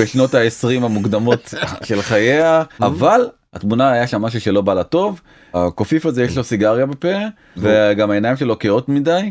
בשנות 0.00 0.34
ה-20 0.34 0.84
המוקדמות 0.84 1.54
של 1.88 2.02
חייה. 2.02 2.62
אבל 2.80 3.28
התמונה 3.56 3.90
היה 3.90 4.06
שם 4.06 4.22
משהו 4.22 4.40
שלא 4.40 4.60
בא 4.60 4.74
לה 4.74 4.84
טוב 4.84 5.20
הקופיף 5.54 6.06
הזה 6.06 6.24
יש 6.24 6.36
לו 6.36 6.44
סיגריה 6.44 6.86
בפה 6.86 7.16
וגם 7.56 8.10
העיניים 8.10 8.36
שלו 8.36 8.56
כהות 8.58 8.88
מדי 8.88 9.30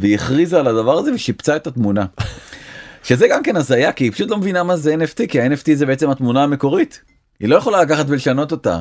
והיא 0.00 0.14
הכריזה 0.14 0.60
על 0.60 0.66
הדבר 0.66 0.98
הזה 0.98 1.12
ושיפצה 1.14 1.56
את 1.56 1.66
התמונה. 1.66 2.04
שזה 3.02 3.26
גם 3.28 3.42
כן 3.42 3.56
הזיה 3.56 3.92
כי 3.92 4.04
היא 4.04 4.12
פשוט 4.12 4.30
לא 4.30 4.36
מבינה 4.36 4.62
מה 4.62 4.76
זה 4.76 4.94
NFT 4.94 5.26
כי 5.28 5.40
ה-NFT 5.40 5.74
זה 5.74 5.86
בעצם 5.86 6.10
התמונה 6.10 6.42
המקורית. 6.42 7.02
היא 7.40 7.48
לא 7.48 7.56
יכולה 7.56 7.82
לקחת 7.82 8.04
ולשנות 8.08 8.52
אותה. 8.52 8.80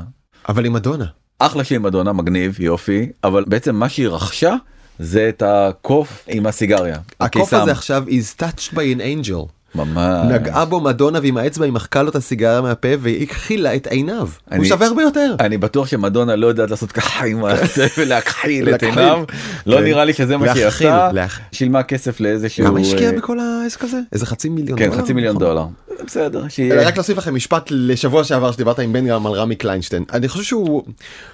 אבל 0.50 0.64
היא 0.64 0.72
מדונה. 0.72 1.06
אחלה 1.40 1.64
שהיא 1.64 1.80
מדונה 1.80 2.14
מגניב 2.14 2.62
יופי 2.62 3.10
אבל 3.24 3.44
בעצם 3.48 3.76
מה 3.76 3.90
שהיא 3.90 4.08
רכשה 4.08 4.56
זה 5.00 5.30
את 5.30 5.44
הקוף 5.46 6.26
עם 6.28 6.46
הסיגריה. 6.46 6.98
הקוף. 7.20 7.54
הזה 7.54 7.72
עכשיו 7.72 8.04
is 8.08 8.42
touched 8.42 8.74
by 8.74 8.98
an 8.98 9.00
angel. 9.00 9.63
ממש. 9.76 10.32
נגעה 10.32 10.66
בו 10.66 10.80
מדונה 10.80 11.20
ועם 11.24 11.38
האצבע 11.38 11.66
היא 11.66 11.74
מחקה 11.74 12.04
לו 12.04 12.10
את 12.10 12.16
הסיגריה 12.16 12.62
מהפה 12.62 12.88
והיא 13.00 13.24
הכחילה 13.24 13.76
את 13.76 13.88
עיניו. 13.88 14.18
הוא 14.20 14.28
אני- 14.52 14.66
שווה 14.68 14.88
ביותר. 14.94 15.36
אני 15.40 15.58
בטוח 15.58 15.88
שמדונה 15.88 16.36
לא 16.36 16.48
יודעת 16.48 16.70
לעשות 16.72 16.92
ככה 16.92 17.26
עם 17.26 17.46
הזה 17.46 17.88
ולהכחיל 17.98 18.76
את. 18.76 18.84
עיניו. 18.84 19.24
לא 19.66 19.78
כן. 19.78 19.84
נראה 19.84 20.06
לי 20.06 20.14
שזה 20.14 20.38
מה 20.38 20.54
שהיא 20.54 20.66
עשתה. 20.66 21.10
שילמה 21.52 21.84
כסף 21.84 22.20
לאיזשהו. 22.20 22.66
כמה 22.66 22.80
השקיעה 22.80 23.12
אה, 23.12 23.18
בכל 23.18 23.38
העסק 23.40 23.84
הזה? 23.84 23.98
איזה 24.14 24.26
חצי 24.26 24.50
מיליון 24.50 24.80
כן 24.80 24.90
דולר? 24.90 25.02
חצי 25.02 25.14
מיליון 25.14 25.36
נכון. 25.36 25.48
דולר. 25.48 25.66
בסדר. 26.08 26.44
רק 26.86 26.96
להוסיף 26.96 27.18
לכם 27.18 27.36
משפט 27.36 27.68
לשבוע 27.70 28.24
שעבר 28.24 28.52
שדיברת 28.52 28.80
עם 28.80 28.94
בן 28.94 29.08
גם 29.08 29.28
על 29.28 29.34
רמי 29.34 29.56
קליינשטיין 29.56 30.04
אני 30.14 30.28
חושב 30.28 30.44
שהוא 30.44 30.84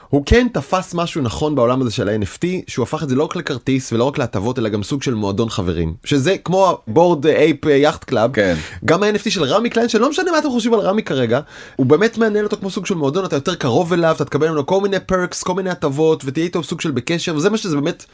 הוא 0.09 0.23
כן 0.25 0.47
תפס 0.53 0.93
משהו 0.93 1.21
נכון 1.21 1.55
בעולם 1.55 1.81
הזה 1.81 1.91
של 1.91 2.09
ה-NFT 2.09 2.45
שהוא 2.67 2.83
הפך 2.83 3.03
את 3.03 3.09
זה 3.09 3.15
לא 3.15 3.23
רק 3.23 3.35
לכרטיס 3.35 3.93
ולא 3.93 4.03
רק 4.03 4.17
להטבות 4.17 4.59
אלא 4.59 4.69
גם 4.69 4.83
סוג 4.83 5.03
של 5.03 5.13
מועדון 5.13 5.49
חברים 5.49 5.93
שזה 6.03 6.37
כמו 6.37 6.77
ה-Bored 6.87 7.27
Ape 7.27 7.65
Yacht 7.65 8.03
Club 8.03 8.33
כן. 8.33 8.55
גם 8.85 9.03
ה-NFT 9.03 9.29
של 9.29 9.43
רמי 9.43 9.69
קליינשטיין 9.69 10.03
לא 10.03 10.09
משנה 10.09 10.31
מה 10.31 10.39
אתם 10.39 10.49
חושבים 10.49 10.73
על 10.73 10.79
רמי 10.79 11.03
כרגע 11.03 11.39
הוא 11.75 11.85
באמת 11.85 12.17
מנהל 12.17 12.43
אותו 12.43 12.57
כמו 12.57 12.69
סוג 12.69 12.85
של 12.85 12.95
מועדון 12.95 13.25
אתה 13.25 13.35
יותר 13.35 13.55
קרוב 13.55 13.93
אליו 13.93 14.15
אתה 14.15 14.25
תקבל 14.25 14.47
ממנו 14.47 14.65
כל 14.65 14.81
מיני 14.81 14.99
perks 14.99 15.43
כל 15.43 15.53
מיני 15.53 15.69
הטבות 15.69 16.23
ותהיה 16.25 16.45
איתו 16.45 16.63
סוג 16.63 16.81
של 16.81 16.91
בקשר 16.91 17.35
וזה 17.35 17.49
מה 17.49 17.57
שזה 17.57 17.75
באמת 17.75 18.05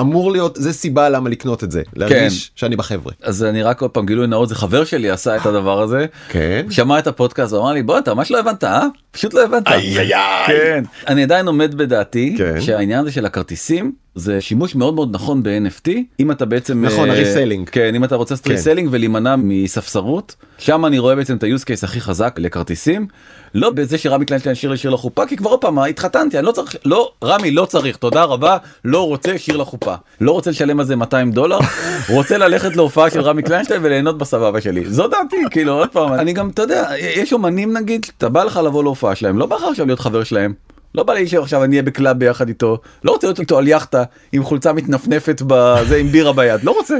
אמור 0.00 0.32
להיות 0.32 0.56
זה 0.56 0.72
סיבה 0.72 1.08
למה 1.08 1.30
לקנות 1.30 1.64
את 1.64 1.70
זה 1.70 1.82
להרגיש 1.96 2.50
שאני 2.54 2.76
בחבר'ה. 2.76 3.12
אז 3.22 3.44
אני 3.44 3.62
רק 3.62 3.80
עוד 3.80 3.90
פעם 3.90 4.06
גילוי 4.06 4.26
נאות 4.26 4.48
זה 4.48 4.54
חבר 4.54 4.84
שלי 4.84 5.10
עשה 5.10 5.36
את 5.36 5.46
הדבר 5.46 5.82
הזה. 5.82 6.06
כן. 6.28 6.66
שמע 6.70 6.98
את 6.98 7.06
הפודקאסט 7.06 7.54
אמר 7.54 7.72
לי 7.72 7.82
בוא 7.82 7.98
אתה 7.98 8.14
ממש 8.14 8.30
לא 8.30 8.38
הבנת 8.38 8.64
אה? 8.64 8.86
פשוט 9.10 9.34
לא 9.34 9.44
הבנת. 9.44 9.68
איי, 9.68 9.98
איי, 9.98 10.14
איי. 10.14 10.46
כן. 10.46 10.84
אני 11.08 11.22
עדיין 11.22 11.46
עומד 11.46 11.74
בדעתי 11.74 12.34
כן. 12.38 12.60
שהעניין 12.60 13.00
הזה 13.00 13.12
של 13.12 13.26
הכרטיסים 13.26 13.92
זה 14.14 14.40
שימוש 14.40 14.74
מאוד 14.74 14.94
מאוד 14.94 15.08
נכון 15.12 15.42
ב-NFT 15.42 15.90
אם 16.20 16.30
אתה 16.30 16.44
בעצם 16.44 16.84
נכון, 16.84 17.10
אה, 17.10 17.14
ה-reselling. 17.14 17.68
כן 17.68 17.94
אם 17.94 18.04
אתה 18.04 18.16
רוצה 18.16 18.34
לעשות 18.34 18.46
כן. 18.46 18.52
reselling 18.52 18.88
ולהימנע 18.92 19.36
מספסרות 19.38 20.36
שם 20.58 20.86
אני 20.86 20.98
רואה 20.98 21.14
בעצם 21.14 21.36
את 21.36 21.42
ה-use 21.42 21.62
case 21.62 21.84
הכי 21.84 22.00
חזק 22.00 22.34
לכרטיסים 22.38 23.06
לא 23.54 23.70
בזה 23.70 23.98
שרמי 23.98 24.24
קליינשטיין 24.24 24.54
שיר 24.54 24.70
לשיר 24.70 24.90
לחופה 24.90 25.26
כי 25.26 25.36
כבר 25.36 25.50
עוד 25.50 25.60
פעם 25.60 25.78
התחתנתי 25.78 26.38
אני 26.38 26.46
לא 26.46 26.52
צריך 26.52 26.76
לא 26.84 27.12
רמי 27.24 27.50
לא 27.50 27.64
צריך 27.64 27.96
תודה 27.96 28.24
רבה 28.24 28.56
לא 28.84 29.06
רוצה 29.06 29.38
שיר 29.38 29.56
לחופה 29.56 29.94
לא 30.20 30.32
רוצה 30.32 30.50
לשלם 30.50 30.80
על 30.80 30.86
זה 30.86 30.96
200 30.96 31.32
דולר 31.32 31.58
רוצה 32.08 32.38
ללכת 32.38 32.76
להופעה 32.76 33.10
של 33.10 33.20
רמי 33.20 33.42
קליינשטיין 33.42 33.80
וליהנות 33.84 34.18
בסבבה 34.18 34.60
שלי 34.60 34.84
זו 34.90 35.08
דעתי 35.08 35.36
כאילו 35.50 35.72
עוד 35.72 35.88
פעם 35.88 36.12
אני 36.12 36.32
גם 36.32 36.50
אתה 36.50 36.62
יודע 36.62 36.90
יש 36.98 37.32
אומנים 37.32 37.76
נגיד 37.76 38.06
אתה 38.18 38.28
בא 38.28 38.44
לך 38.44 38.60
לבוא 38.64 38.82
להופעה 38.82 39.14
שלהם 39.14 39.38
לא 39.38 39.46
בא 39.46 39.56
לך 39.56 39.62
עכשיו 39.70 39.86
להיות 39.86 40.00
חבר 40.00 40.24
שלהם. 40.24 40.71
לא 40.94 41.02
בא 41.02 41.12
לי 41.14 41.28
שעכשיו 41.28 41.64
אני 41.64 41.76
אהיה 41.76 41.82
ב-club 41.82 42.18
ביחד 42.18 42.48
איתו 42.48 42.78
לא 43.04 43.12
רוצה 43.12 43.26
להיות 43.26 43.40
איתו 43.40 43.58
על 43.58 43.68
יאכטה 43.68 44.02
עם 44.32 44.44
חולצה 44.44 44.72
מתנפנפת 44.72 45.42
בזה 45.46 45.96
עם 45.96 46.06
בירה 46.06 46.32
ביד 46.32 46.64
לא 46.64 46.70
רוצה. 46.70 46.98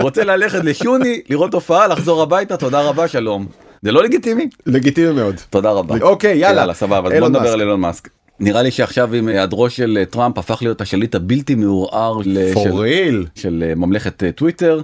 רוצה 0.00 0.24
ללכת 0.24 0.64
לשוני 0.64 1.20
לראות 1.28 1.54
הופעה 1.54 1.86
לחזור 1.86 2.22
הביתה 2.22 2.56
תודה 2.56 2.80
רבה 2.80 3.08
שלום. 3.08 3.46
זה 3.82 3.92
לא 3.92 4.02
לגיטימי 4.02 4.48
לגיטימי 4.66 5.12
מאוד. 5.12 5.34
תודה 5.50 5.70
רבה. 5.70 5.94
אוקיי, 6.02 6.38
יאללה. 6.38 6.74
סבבה 6.74 7.08
אז 7.14 7.20
בוא 7.20 7.28
נדבר. 7.28 7.52
על 7.52 7.60
אילון 7.60 7.80
מאסק. 7.80 8.08
נראה 8.40 8.62
לי 8.62 8.70
שעכשיו 8.70 9.14
עם 9.14 9.28
היעדרו 9.28 9.70
של 9.70 10.04
טראמפ 10.10 10.38
הפך 10.38 10.58
להיות 10.62 10.80
השליט 10.80 11.14
הבלתי 11.14 11.54
מעורער 11.54 12.22
של-. 12.22 13.24
של 13.34 13.64
אה, 13.66 13.74
ממלכת 13.74 14.22
אה, 14.24 14.32
טוויטר. 14.32 14.80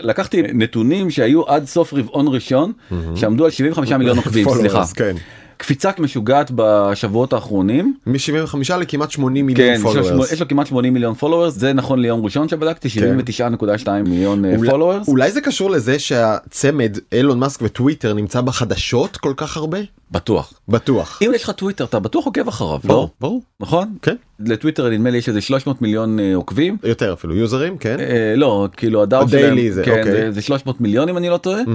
לקחתי 0.00 0.42
נתונים 0.42 1.10
שהיו 1.10 1.42
עד 1.48 1.64
סוף 1.64 1.94
רבעון 1.94 2.28
ראשון 2.28 2.72
שעמדו 3.14 3.44
על 3.44 3.50
75 3.50 3.92
מיליון 3.92 4.16
עוקבים 4.24 4.46
סליחה. 4.50 4.82
כן. 4.94 5.16
קפיצה 5.60 5.90
משוגעת 5.98 6.50
בשבועות 6.54 7.32
האחרונים. 7.32 7.94
מ-75 8.06 8.56
לכמעט 8.80 9.10
80 9.10 9.46
מיליון 9.46 9.68
כן, 9.76 9.88
יש 9.88 9.96
לו, 9.96 10.22
followers. 10.22 10.32
יש 10.32 10.40
לו 10.40 10.48
כמעט 10.48 10.66
80 10.66 10.94
מיליון 10.94 11.14
followers 11.14 11.54
זה 11.54 11.72
נכון 11.72 11.98
ליום 11.98 12.24
ראשון 12.24 12.48
שבדקתי 12.48 12.88
79.2 12.88 13.64
מיליון 14.08 14.44
אולי- 14.44 14.70
followers. 14.70 15.08
אולי 15.08 15.30
זה 15.32 15.40
קשור 15.40 15.70
לזה 15.70 15.98
שהצמד 15.98 16.98
אילון 17.12 17.38
מאסק 17.38 17.60
וטוויטר 17.62 18.14
נמצא 18.14 18.40
בחדשות 18.40 19.16
כל 19.16 19.32
כך 19.36 19.56
הרבה? 19.56 19.78
בטוח. 20.10 20.52
בטוח. 20.68 21.18
אם 21.22 21.32
יש 21.34 21.42
לך 21.44 21.50
טוויטר 21.50 21.84
אתה 21.84 21.98
בטוח 21.98 22.24
עוקב 22.26 22.48
אחריו 22.48 22.78
ברור, 22.84 23.00
לא? 23.02 23.08
ברור. 23.20 23.42
נכון? 23.60 23.94
כן. 24.02 24.14
לטוויטר 24.40 24.88
נדמה 24.90 25.10
לי 25.10 25.18
יש 25.18 25.28
איזה 25.28 25.40
300 25.40 25.82
מיליון 25.82 26.20
אה, 26.20 26.34
עוקבים. 26.34 26.76
יותר 26.84 27.12
אפילו 27.12 27.36
יוזרים, 27.36 27.78
כן? 27.78 27.96
אה, 28.00 28.34
לא 28.36 28.68
כאילו 28.76 29.02
הדאו 29.02 29.28
שלהם 29.28 29.70
זה, 29.70 29.82
כן, 29.84 29.90
אוקיי. 29.98 30.12
זה, 30.12 30.30
זה 30.30 30.42
300 30.42 30.80
מיליון 30.80 31.08
אם 31.08 31.16
אני 31.16 31.28
לא 31.28 31.36
טועה. 31.36 31.60
זה 31.66 31.72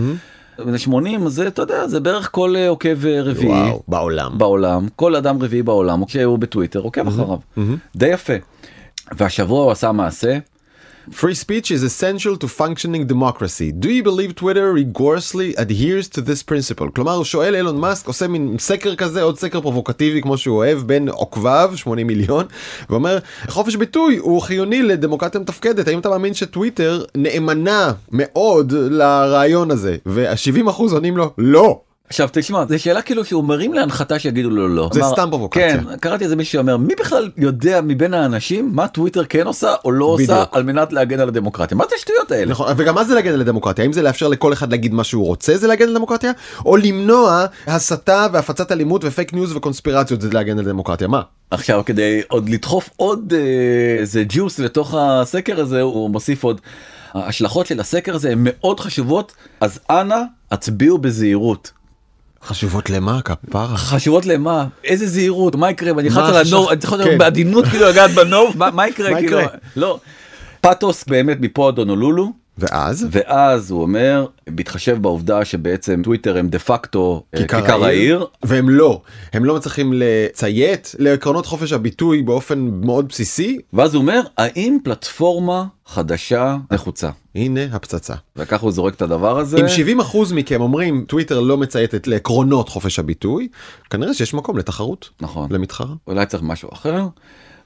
80 0.77 1.25
אז 1.25 1.33
זה 1.33 1.47
אתה 1.47 1.61
יודע 1.61 1.87
זה 1.87 1.99
בערך 1.99 2.29
כל 2.31 2.55
אה, 2.55 2.69
עוקב 2.69 3.05
אה, 3.05 3.21
רביעי. 3.21 3.47
וואו, 3.47 3.83
בעולם. 3.87 4.37
בעולם. 4.37 4.87
כל 4.95 5.15
אדם 5.15 5.41
רביעי 5.43 5.63
בעולם 5.63 6.05
כשהוא 6.05 6.39
בטוויטר 6.39 6.79
עוקב 6.79 7.07
אחריו. 7.07 7.37
די 7.95 8.07
יפה. 8.07 8.33
והשבוע 9.17 9.63
הוא 9.63 9.71
עשה 9.71 9.91
מעשה 9.91 10.37
Free 11.11 11.35
speech 11.35 11.69
is 11.69 11.83
essential 11.83 12.35
to 12.35 12.47
functioning 12.47 13.05
democracy. 13.05 13.71
Do 13.71 13.89
you 13.91 14.01
believe 14.01 14.33
Twitter 14.33 14.73
rigorously 14.73 15.53
adheres 15.55 16.09
to 16.09 16.21
this 16.21 16.41
principle? 16.43 16.89
כלומר 16.95 17.11
הוא 17.11 17.23
שואל 17.23 17.55
אילון 17.55 17.79
מאסק 17.79 18.07
עושה 18.07 18.27
מין 18.27 18.55
סקר 18.59 18.95
כזה 18.95 19.21
עוד 19.21 19.39
סקר 19.39 19.61
פרובוקטיבי 19.61 20.21
כמו 20.21 20.37
שהוא 20.37 20.57
אוהב 20.57 20.79
בין 20.79 21.09
עוקביו 21.09 21.71
80 21.75 22.07
מיליון 22.07 22.45
ואומר 22.89 23.17
חופש 23.47 23.75
ביטוי 23.75 24.17
הוא 24.17 24.41
חיוני 24.41 24.83
לדמוקרטיה 24.83 25.41
מתפקדת 25.41 25.87
האם 25.87 25.99
אתה 25.99 26.09
מאמין 26.09 26.33
שטוויטר 26.33 27.03
נאמנה 27.15 27.93
מאוד 28.11 28.71
לרעיון 28.71 29.71
הזה 29.71 29.97
וה-70 30.05 30.69
אחוז 30.69 30.93
עונים 30.93 31.17
לו 31.17 31.33
לא. 31.37 31.81
עכשיו 32.09 32.29
תשמע 32.31 32.65
זו 32.69 32.79
שאלה 32.79 33.01
כאילו 33.01 33.25
שהוא 33.25 33.43
מרים 33.43 33.73
להנחתה 33.73 34.19
שיגידו 34.19 34.49
לו 34.49 34.67
לא. 34.67 34.89
זה 34.93 34.99
אמר- 34.99 35.11
סתם 35.13 35.27
פרובוקציה. 35.29 35.77
כן 35.83 35.97
קראתי 35.99 36.23
איזה 36.23 36.35
מישהו 36.35 36.51
שאומר 36.53 36.77
מי 36.77 36.93
בכלל 36.99 37.29
יודע 37.37 37.81
מבין 37.83 38.13
האנשים 38.13 38.69
מה 38.73 38.87
טוויטר 38.87 39.23
כן 39.29 39.47
עושה 39.47 39.73
או 39.85 39.91
לא 39.91 40.05
עושה 40.05 40.23
בדיוק. 40.33 40.49
על 40.51 40.63
מנת 40.63 40.93
להגן 40.93 41.19
על 41.19 41.27
הדמוקרטיה 41.27 41.77
מה 41.77 41.83
זה 41.89 41.95
השטויות 41.95 42.31
האלה. 42.31 42.51
נכון 42.51 42.73
וגם 42.77 42.95
מה 42.95 43.03
זה 43.03 43.15
להגן 43.15 43.33
על 43.33 43.41
הדמוקרטיה 43.41 43.83
האם 43.85 43.93
זה 43.93 44.01
לאפשר 44.01 44.27
לכל 44.27 44.53
אחד 44.53 44.71
להגיד 44.71 44.93
מה 44.93 45.03
שהוא 45.03 45.25
רוצה 45.25 45.57
זה 45.57 45.67
להגן 45.67 45.87
על 45.87 45.93
דמוקרטיה 45.93 46.31
או 46.65 46.77
למנוע 46.77 47.45
הסתה 47.67 48.27
והפצת 48.33 48.71
אלימות 48.71 49.01
ופייק 49.05 49.33
ניוז 49.33 49.55
וקונספירציות 49.55 50.21
זה 50.21 50.29
להגן 50.31 50.59
על 50.59 50.65
דמוקרטיה 50.65 51.07
מה. 51.07 51.21
עכשיו 51.51 51.81
כדי 51.85 52.21
עוד 52.27 52.49
לדחוף 52.49 52.89
עוד 52.97 53.33
אה, 53.35 53.39
איזה 53.99 54.23
ג'וס 54.29 54.59
לתוך 54.59 54.95
הסקר 54.97 55.59
הזה 55.61 55.81
הוא 55.81 56.09
מוסיף 56.09 56.43
עוד. 56.43 56.61
ההשלכות 57.13 57.65
של 57.67 57.79
הסקר 57.79 58.15
הזה 58.15 58.31
הן 58.31 58.37
מאוד 58.41 58.79
חשובות 58.79 59.33
אז 59.61 59.79
אנא 59.89 60.17
הצביעו 60.51 60.97
בזהירות. 60.97 61.71
חשובות 62.45 62.89
למה 62.89 63.21
כפרה. 63.21 63.77
חשובות 63.77 64.25
למה 64.25 64.65
איזה 64.83 65.07
זהירות 65.07 65.55
מה 65.55 65.71
יקרה 65.71 65.93
מה 65.93 66.01
נכנס 66.01 66.29
על? 66.29 66.35
הנור 66.47 66.71
אני 66.71 66.79
צריך 66.79 66.93
להיות 66.93 67.09
כן. 67.09 67.17
בעדינות 67.17 67.65
כאילו 67.65 67.85
לגעת 67.89 68.11
בנור 68.11 68.51
מה 68.55 68.87
יקרה 68.87 69.11
מה 69.11 69.17
כאילו 69.17 69.39
יקרה? 69.39 69.53
לא. 69.75 69.99
פתוס 70.61 71.03
באמת 71.07 71.37
מפה 71.39 71.67
עד 71.67 71.77
הונולולו 71.77 72.44
ואז 72.57 73.07
ואז 73.11 73.71
הוא 73.71 73.81
אומר 73.81 74.25
בהתחשב 74.49 74.97
בעובדה 75.01 75.45
שבעצם 75.45 76.01
טוויטר 76.03 76.37
הם 76.37 76.47
דה 76.47 76.59
פקטו 76.59 77.23
אה, 77.35 77.39
כיכר 77.39 77.85
העיר 77.85 78.25
והם 78.43 78.69
לא 78.69 79.01
הם 79.33 79.45
לא 79.45 79.55
מצליחים 79.55 79.93
לציית 79.95 80.95
לעקרונות 80.99 81.45
חופש 81.45 81.71
הביטוי 81.71 82.21
באופן 82.21 82.59
מאוד 82.59 83.07
בסיסי 83.07 83.57
ואז 83.73 83.95
הוא 83.95 84.01
אומר 84.01 84.21
האם 84.37 84.77
פלטפורמה 84.83 85.65
חדשה 85.85 86.57
נחוצה. 86.71 87.09
הנה 87.35 87.61
הפצצה. 87.71 88.13
וככה 88.35 88.65
הוא 88.65 88.71
זורק 88.71 88.93
את 88.93 89.01
הדבר 89.01 89.39
הזה. 89.39 89.57
אם 89.61 89.67
70 89.67 89.99
אחוז 89.99 90.31
מכם 90.31 90.61
אומרים 90.61 91.05
טוויטר 91.07 91.39
לא 91.39 91.57
מצייתת 91.57 92.07
לעקרונות 92.07 92.69
חופש 92.69 92.99
הביטוי 92.99 93.47
כנראה 93.89 94.13
שיש 94.13 94.33
מקום 94.33 94.57
לתחרות 94.57 95.09
נכון. 95.21 95.51
למתחרה. 95.51 95.95
אולי 96.07 96.25
צריך 96.25 96.43
משהו 96.43 96.69
אחר. 96.73 97.07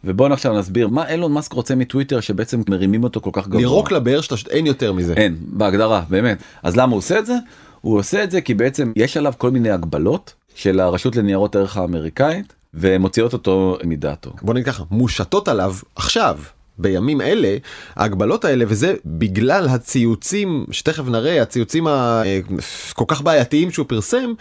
ובואו 0.03 0.33
עכשיו 0.33 0.59
נסביר 0.59 0.87
מה 0.87 1.09
אילון 1.09 1.33
מאסק 1.33 1.53
רוצה 1.53 1.75
מטוויטר 1.75 2.19
שבעצם 2.19 2.61
מרימים 2.69 3.03
אותו 3.03 3.21
כל 3.21 3.29
כך 3.33 3.47
גבוה. 3.47 3.59
לירוק 3.59 3.91
לבאר 3.91 4.21
שאתה 4.21 4.51
אין 4.51 4.65
יותר 4.65 4.93
מזה. 4.93 5.13
אין 5.13 5.35
בהגדרה 5.41 6.03
באמת 6.09 6.37
אז 6.63 6.75
למה 6.75 6.91
הוא 6.91 6.97
עושה 6.97 7.19
את 7.19 7.25
זה 7.25 7.35
הוא 7.81 7.99
עושה 7.99 8.23
את 8.23 8.31
זה 8.31 8.41
כי 8.41 8.53
בעצם 8.53 8.91
יש 8.95 9.17
עליו 9.17 9.33
כל 9.37 9.51
מיני 9.51 9.69
הגבלות 9.69 10.33
של 10.55 10.79
הרשות 10.79 11.15
לניירות 11.15 11.55
ערך 11.55 11.77
האמריקאית 11.77 12.53
ומוציאות 12.73 13.33
אותו 13.33 13.77
מדעתו. 13.83 14.31
בוא 14.41 14.53
נגיד 14.53 14.65
ככה 14.65 14.83
מושתות 14.91 15.47
עליו 15.47 15.75
עכשיו 15.95 16.39
בימים 16.79 17.21
אלה 17.21 17.57
ההגבלות 17.95 18.45
האלה 18.45 18.65
וזה 18.67 18.93
בגלל 19.05 19.67
הציוצים 19.69 20.65
שתכף 20.71 21.03
נראה 21.07 21.41
הציוצים 21.41 21.87
הכל 21.87 23.05
כך 23.07 23.21
בעייתיים 23.21 23.71
שהוא 23.71 23.85
פרסם 23.89 24.33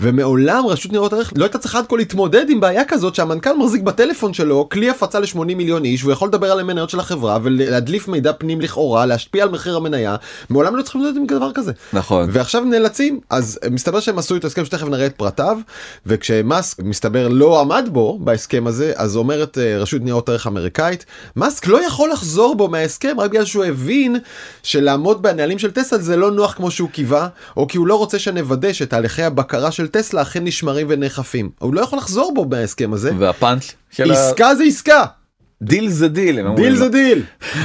ומעולם 0.00 0.66
רשות 0.66 0.92
ניירות 0.92 1.12
ערך 1.12 1.32
לא 1.36 1.44
הייתה 1.44 1.58
צריכה 1.58 1.78
עד 1.78 1.86
כה 1.86 1.96
להתמודד 1.96 2.50
עם 2.50 2.60
בעיה 2.60 2.84
כזאת 2.84 3.14
שהמנכ"ל 3.14 3.56
מחזיק 3.56 3.82
בטלפון 3.82 4.34
שלו 4.34 4.68
כלי 4.68 4.90
הפצה 4.90 5.20
ל-80 5.20 5.38
מיליון 5.38 5.84
איש 5.84 6.02
והוא 6.02 6.12
יכול 6.12 6.28
לדבר 6.28 6.52
על 6.52 6.60
המניות 6.60 6.90
של 6.90 7.00
החברה 7.00 7.38
ולהדליף 7.42 8.08
מידע 8.08 8.32
פנים 8.32 8.60
לכאורה 8.60 9.06
להשפיע 9.06 9.42
על 9.42 9.50
מחיר 9.50 9.76
המניה 9.76 10.16
מעולם 10.50 10.76
לא 10.76 10.82
צריכים 10.82 11.02
להתמודד 11.02 11.32
עם 11.32 11.38
דבר 11.38 11.52
כזה. 11.52 11.72
נכון. 11.92 12.28
ועכשיו 12.32 12.64
נאלצים 12.64 13.20
אז 13.30 13.58
מסתבר 13.70 14.00
שהם 14.00 14.18
עשו 14.18 14.36
את 14.36 14.44
ההסכם 14.44 14.64
שתכף 14.64 14.86
נראה 14.86 15.06
את 15.06 15.14
פרטיו 15.16 15.58
וכשמאסק 16.06 16.78
מסתבר 16.82 17.28
לא 17.28 17.60
עמד 17.60 17.88
בו 17.92 18.18
בהסכם 18.18 18.66
הזה 18.66 18.92
אז 18.96 19.16
אומרת 19.16 19.58
אה, 19.58 19.78
רשות 19.78 20.02
ניירות 20.02 20.28
ערך 20.28 20.46
אמריקאית 20.46 21.04
מאסק 21.36 21.66
לא 21.66 21.83
יכול 21.86 22.10
לחזור 22.12 22.54
בו 22.54 22.68
מההסכם 22.68 23.20
רק 23.20 23.30
בגלל 23.30 23.44
שהוא 23.44 23.64
הבין 23.64 24.16
שלעמוד 24.62 25.22
בנהלים 25.22 25.58
של 25.58 25.70
טסלה 25.70 25.98
זה 25.98 26.16
לא 26.16 26.30
נוח 26.30 26.52
כמו 26.52 26.70
שהוא 26.70 26.88
קיווה 26.90 27.28
או 27.56 27.68
כי 27.68 27.78
הוא 27.78 27.86
לא 27.86 27.94
רוצה 27.94 28.18
שנוודא 28.18 28.72
שתהליכי 28.72 29.22
הבקרה 29.22 29.70
של 29.70 29.86
טסלה 29.86 30.22
אכן 30.22 30.44
נשמרים 30.44 30.86
ונאכפים 30.90 31.50
הוא 31.58 31.74
לא 31.74 31.80
יכול 31.80 31.98
לחזור 31.98 32.32
בו 32.34 32.44
מההסכם 32.44 32.92
הזה 32.92 33.10
והפאנץ' 33.18 33.72
של 33.90 34.10
ה- 34.10 34.14
עסקה 34.14 34.54
זה 34.54 34.64
עסקה 34.64 35.04
דיל 35.62 35.88
זה 35.88 36.08
דיל. 36.08 36.38
הם 36.38 36.54
דיל. 36.54 36.76
זה 36.76 36.88
דיל. 36.88 37.22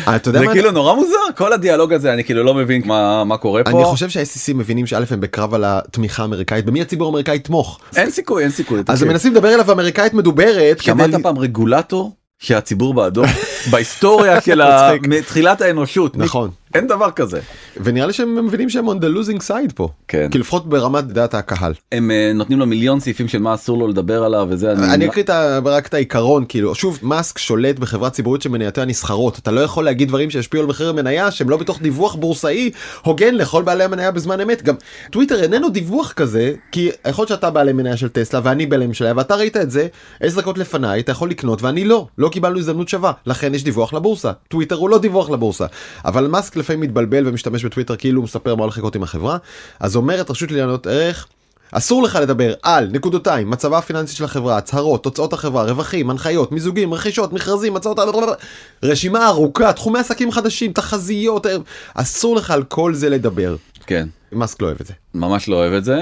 אה, 0.08 0.16
אתה 0.16 0.30
יודע 0.30 0.40
זה? 0.40 0.46
כאילו 0.48 0.72
נורא 0.72 0.96
מוזר 0.96 1.16
כל 1.38 1.54
הדיאלוג 1.54 1.94
הזה 1.94 2.14
אני 2.14 2.24
כאילו 2.24 2.44
לא 2.44 2.54
מבין 2.54 2.82
מה 2.86 3.24
מה 3.24 3.38
קורה 3.38 3.64
פה. 3.64 3.70
אני 3.70 3.84
חושב 3.84 4.10
שה-SEC 4.10 4.54
מבינים 4.56 4.88
שא' 4.88 5.04
הם 5.12 5.20
בקרב 5.20 5.54
על 5.54 5.64
התמיכה 5.68 6.22
האמריקאית 6.24 6.66
במי 6.66 6.82
הציבור 6.82 7.08
האמריקאי 7.08 7.36
יתמוך. 7.36 7.80
אין 7.96 8.10
סיכוי 8.12 8.44
אין 8.44 8.52
סיכוי. 8.52 8.80
אז. 8.88 9.02
הם 9.04 9.08
מנסים 9.08 9.34
לדבר 9.34 9.54
אליו 9.54 9.72
אמריקאית 9.72 10.14
מדוברת. 10.14 10.82
שמעת 10.82 11.10
פעם 11.24 11.38
רגולטור 11.38 12.16
שהציבור 12.40 12.94
בעדו? 12.94 13.22
בהיסטוריה 13.72 14.42
של. 14.42 14.62
מתחילת 15.08 15.62
האנושות. 15.62 16.18
נכון. 16.18 16.50
אין 16.76 16.88
דבר 16.88 17.12
כזה. 17.12 17.40
ונראה 17.84 18.08
לי 18.08 18.14
שהם 18.14 18.46
מבינים 18.46 18.70
שהם 18.70 18.90
on 18.90 18.94
the 18.94 19.06
losing 19.18 19.40
side 19.48 19.74
פה. 19.76 19.90
כן. 20.08 20.28
כי 20.32 20.38
לפחות 20.38 20.70
ברמת 20.70 21.04
דעת 21.04 21.34
הקהל. 21.34 21.74
הם 21.92 22.12
אה, 22.12 22.32
נותנים 22.36 22.60
לו 22.60 22.66
מיליון 22.66 23.00
סעיפים 23.00 23.28
של 23.28 23.40
מה 23.40 23.54
אסור 23.54 23.78
לו 23.78 23.88
לדבר 23.88 24.24
עליו 24.24 24.48
וזה. 24.50 24.72
אני 24.72 25.08
אקריא 25.08 25.24
את 25.24 25.30
ה- 25.30 25.60
רק 25.66 25.88
את 25.88 25.94
העיקרון 25.94 26.46
כאילו 26.50 26.76
שוב 26.76 27.00
מאסק 27.02 27.38
שולט 27.38 27.80
בחברה 27.80 28.10
ציבורית 28.10 28.42
שמניותיה 28.42 28.86
נסחרות 28.86 29.40
אתה 29.40 29.52
לא 29.52 29.62
יכול 29.62 29.86
להגיד 29.86 30.08
דברים 30.08 30.30
שישפיעו 30.30 30.64
על 30.64 30.70
מחיר 30.70 30.90
המניה 30.90 31.32
שהם 31.32 31.50
לא 31.50 31.58
בתוך 31.58 31.82
דיווח 31.82 32.16
בורסאי 32.16 32.72
הוגן 33.04 33.36
לכל 33.36 33.64
בעלי 33.64 33.84
המניה 33.84 34.12
בזמן 34.12 34.42
אמת 34.42 34.64
גם 34.64 34.76
טוויטר 35.12 35.44
איננו 35.44 35.70
דיווח 35.70 36.12
כזה 36.12 36.54
כי 36.72 36.90
יכול 37.10 37.22
להיות 37.22 37.30
שאתה 37.30 37.50
בעלי 37.50 37.74
מניה 37.74 37.98
של 37.98 38.08
טסלה 38.10 38.40
ואני 38.44 38.66
בעלי 38.66 38.86
מניה 38.88 39.14
ואתה 39.18 39.36
ראית 39.36 39.58
את 39.58 39.72
זה 39.72 39.88
עשר 40.22 40.42
דקות 40.42 40.58
לפניי 40.58 41.00
אתה 41.00 41.12
יכול 41.12 41.30
לקנות 41.30 41.62
ואני 41.62 41.86
לא 41.86 42.08
לא 42.18 42.30
קיבלנו 42.30 42.60
הזדמנות 42.60 42.90
שווה 42.90 43.12
לכן 43.26 43.56
יש 43.56 43.64
דיווח 43.64 43.94
לבורסה 43.94 44.32
טוויטר 44.48 44.76
הוא 44.76 44.90
לא 44.90 44.98
דיווח 44.98 45.30
לבורסה 45.30 45.66
אבל 46.06 46.28
מאסק 46.28 46.56
לפעמים 46.60 46.82
מתבלבל 46.82 47.28
ומשתמש 47.28 47.66
בטוויטר 47.66 47.96
כאילו 47.96 48.20
הוא 48.22 48.24
מספר 48.24 48.56
מה 48.56 48.64
הולך 48.64 48.78
לקרות 48.78 48.96
עם 48.96 49.04
החברה 49.04 49.38
אז 49.80 49.96
אומרת 49.96 50.30
רשות 50.30 50.52
לניינות 50.52 50.88
ערך 50.88 51.28
אסור 51.72 52.04
לך 52.04 52.20
לדבר 52.22 52.54
על 52.64 52.90
נקודותיים 52.92 53.50
מצבה 53.50 53.78
הפיננסי 53.78 54.16
של 54.16 54.24
החברה 54.24 54.58
הצהרות 54.58 55.04
תוצאות 55.04 55.34
החברה 55.34 55.64
רווחים 55.64 56.10
הנחיות 56.10 56.52
מיזוגים 56.52 56.94
רכישות 56.94 57.34
מכרזים 57.34 57.76
הצעות 57.76 58.00
רשימה 58.84 59.28
ארוכה 59.28 59.74
תחומי 59.74 60.00
עסקים 60.00 60.32
חדשים 60.32 60.74
תחזיות 60.74 61.46
אה, 61.46 61.56
אסור 61.94 62.36
לך 62.36 62.52
על 62.52 62.64
כל 62.64 62.94
זה 62.94 63.10
לדבר. 63.10 63.56
כן. 63.86 64.08
מאסק 64.32 64.62
לא 64.62 64.68
אוהב 64.68 64.78
את 64.82 64.86
זה. 64.86 64.94
ממש 65.14 65.50
לא 65.50 65.56
אוהב 65.56 65.74
את 65.74 65.84
זה. 65.84 66.02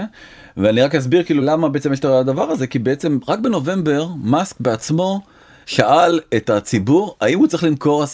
ואני 0.58 0.82
רק 0.82 0.96
אסביר 0.96 1.24
כאילו 1.24 1.44
למה 1.44 1.70
בעצם 1.70 1.94
יש 1.94 2.00
את 2.00 2.06
הדבר 2.06 2.44
הזה 2.44 2.68
כי 2.68 2.80
בעצם 2.80 3.20
רק 3.28 3.40
בנובמבר 3.40 4.08
מאסק 4.24 4.56
בעצמו 4.60 5.22
שאל 5.68 6.20
את 6.36 6.50
הציבור 6.50 7.16
האם 7.22 7.40
הוא 7.40 7.48
צריך 7.48 7.64
למכור 7.64 8.04
10% 8.04 8.08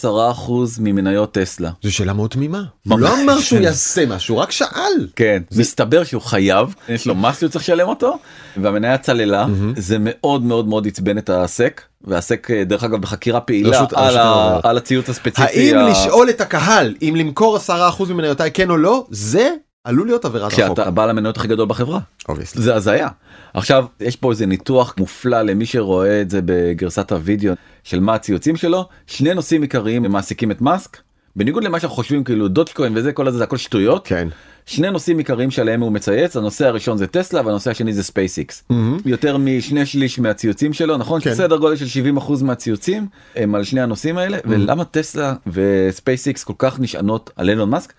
ממניות 0.80 1.32
טסלה. 1.34 1.70
זו 1.82 1.92
שאלה 1.94 2.12
מאוד 2.12 2.30
תמימה. 2.30 2.62
הוא 2.88 2.98
לא 3.00 3.22
אמר 3.22 3.40
שהוא 3.40 3.60
יעשה 3.60 4.06
משהו 4.06 4.38
רק 4.38 4.50
שאל. 4.50 5.08
כן 5.16 5.42
מסתבר 5.56 6.04
שהוא 6.04 6.22
חייב 6.22 6.74
יש 6.88 7.06
לו 7.06 7.14
מס 7.14 7.38
שהוא 7.38 7.48
צריך 7.50 7.64
לשלם 7.64 7.88
אותו 7.88 8.18
והמניה 8.56 8.98
צללה 8.98 9.46
זה 9.76 9.96
מאוד 10.00 10.42
מאוד 10.44 10.68
מאוד 10.68 10.86
עצבן 10.86 11.18
את 11.18 11.30
הסק 11.30 11.80
והסק 12.04 12.50
אה, 12.50 12.64
דרך 12.64 12.84
אגב 12.84 13.00
בחקירה 13.00 13.40
פעילה 13.40 13.78
רשות- 13.80 13.92
על 13.92 14.04
רשות 14.08 14.20
ה-. 14.64 14.68
על 14.68 14.76
הציוץ 14.76 15.08
הספציפי. 15.08 15.42
האם 15.42 15.78
ה- 15.78 15.88
לשאול 15.90 16.30
את 16.30 16.40
הקהל 16.40 16.94
אם 17.02 17.14
למכור 17.18 17.56
10% 17.56 17.70
ממניותיי 18.08 18.50
כן 18.54 18.70
או 18.70 18.76
לא 18.76 19.06
זה 19.10 19.50
עלול 19.84 20.06
להיות 20.06 20.24
עבירת 20.24 20.52
החוק. 20.52 20.64
כשאתה 20.64 20.90
בעל 20.90 21.10
המניות 21.10 21.36
הכי 21.36 21.48
גדול 21.48 21.68
בחברה. 21.68 22.00
Obviously. 22.28 22.60
זה 22.60 22.74
הזיה. 22.74 23.08
עכשיו 23.54 23.86
יש 24.00 24.16
פה 24.16 24.30
איזה 24.30 24.46
ניתוח 24.46 24.94
מופלא 24.98 25.42
למי 25.42 25.66
שרואה 25.66 26.20
את 26.20 26.30
זה 26.30 26.40
בגרסת 26.44 27.12
הוידאו 27.12 27.52
של 27.84 28.00
מה 28.00 28.14
הציוצים 28.14 28.56
שלו 28.56 28.88
שני 29.06 29.34
נושאים 29.34 29.62
עיקריים 29.62 30.04
הם 30.04 30.12
מעסיקים 30.12 30.50
את 30.50 30.60
מאסק 30.60 30.98
בניגוד 31.36 31.64
למה 31.64 31.80
שאנחנו 31.80 31.96
חושבים 31.96 32.24
כאילו 32.24 32.48
דוג'קוין 32.48 32.92
וזה 32.96 33.12
כל 33.12 33.28
הזה 33.28 33.38
זה 33.38 33.44
הכל 33.44 33.56
שטויות 33.56 34.06
כן. 34.06 34.28
שני 34.66 34.90
נושאים 34.90 35.18
עיקריים 35.18 35.50
שעליהם 35.50 35.80
הוא 35.80 35.92
מצייץ 35.92 36.36
הנושא 36.36 36.66
הראשון 36.66 36.98
זה 36.98 37.06
טסלה 37.06 37.40
והנושא 37.44 37.70
השני 37.70 37.92
זה 37.92 38.02
ספייסיקס 38.02 38.64
יותר 39.06 39.36
משני 39.36 39.86
שליש 39.86 40.18
מהציוצים 40.18 40.72
שלו 40.72 40.96
נכון 40.96 41.20
כן. 41.20 41.34
סדר 41.34 41.56
גודל 41.56 41.76
של 41.76 41.86
70 41.86 42.16
אחוז 42.16 42.42
מהציוצים 42.42 43.06
הם 43.36 43.54
על 43.54 43.64
שני 43.64 43.80
הנושאים 43.80 44.18
האלה 44.18 44.38
ולמה 44.44 44.84
טסלה 44.84 45.34
וספייסיקס 45.46 46.44
כל 46.44 46.54
כך 46.58 46.80
נשענות 46.80 47.30
על 47.36 47.50
אילון 47.50 47.70
מאסק 47.70 47.92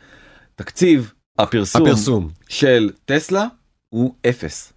תקציב 0.56 1.12
הפרסום, 1.40 1.82
הפרסום. 1.82 2.30
של 2.50 2.90
טסלה 3.06 3.46
הוא 3.90 4.14
אפס. 4.30 4.74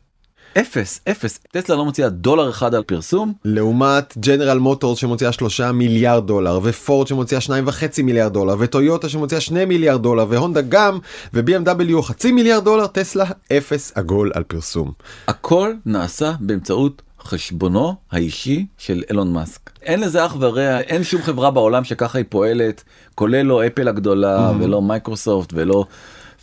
אפס 0.59 1.01
אפס 1.11 1.39
טסלה 1.53 1.77
לא 1.77 1.85
מוציאה 1.85 2.09
דולר 2.09 2.51
אחד 2.51 2.75
על 2.75 2.83
פרסום 2.83 3.33
לעומת 3.45 4.19
ג'נרל 4.19 4.59
מוטורס 4.59 4.99
שמוציאה 4.99 5.33
שלושה 5.33 5.73
מיליארד 5.73 6.27
דולר 6.27 6.61
ופורד 6.63 7.07
שמוציאה 7.07 7.41
שניים 7.41 7.65
וחצי 7.67 8.03
מיליארד 8.03 8.33
דולר 8.33 8.57
וטויוטה 8.59 9.09
שמוציאה 9.09 9.41
שני 9.41 9.65
מיליארד 9.65 10.03
דולר 10.03 10.27
והונדה 10.29 10.61
גם 10.61 10.99
ו-BMW 11.35 12.03
חצי 12.03 12.33
מיליארד 12.33 12.65
דולר 12.65 12.87
טסלה 12.87 13.25
אפס 13.53 13.93
עגול 13.95 14.31
על 14.35 14.43
פרסום. 14.43 14.93
הכל 15.29 15.73
נעשה 15.87 16.33
באמצעות 16.41 17.03
חשבונו 17.21 17.95
האישי 18.11 18.67
של 18.79 19.03
אילון 19.11 19.33
מאסק. 19.33 19.71
אין 19.83 20.01
לזה 20.01 20.27
אח 20.27 20.37
ורע, 20.41 20.81
אין 20.81 21.05
שום 21.05 21.23
חברה 21.23 21.51
בעולם 21.51 21.85
שככה 21.85 22.19
היא 22.19 22.27
פועלת, 22.29 22.85
כולל 23.15 23.43
לא 23.43 23.67
אפל 23.67 23.89
הגדולה 23.89 24.53
ולא 24.61 24.83
מייקרוסופט 24.83 25.53
ולא 25.55 25.85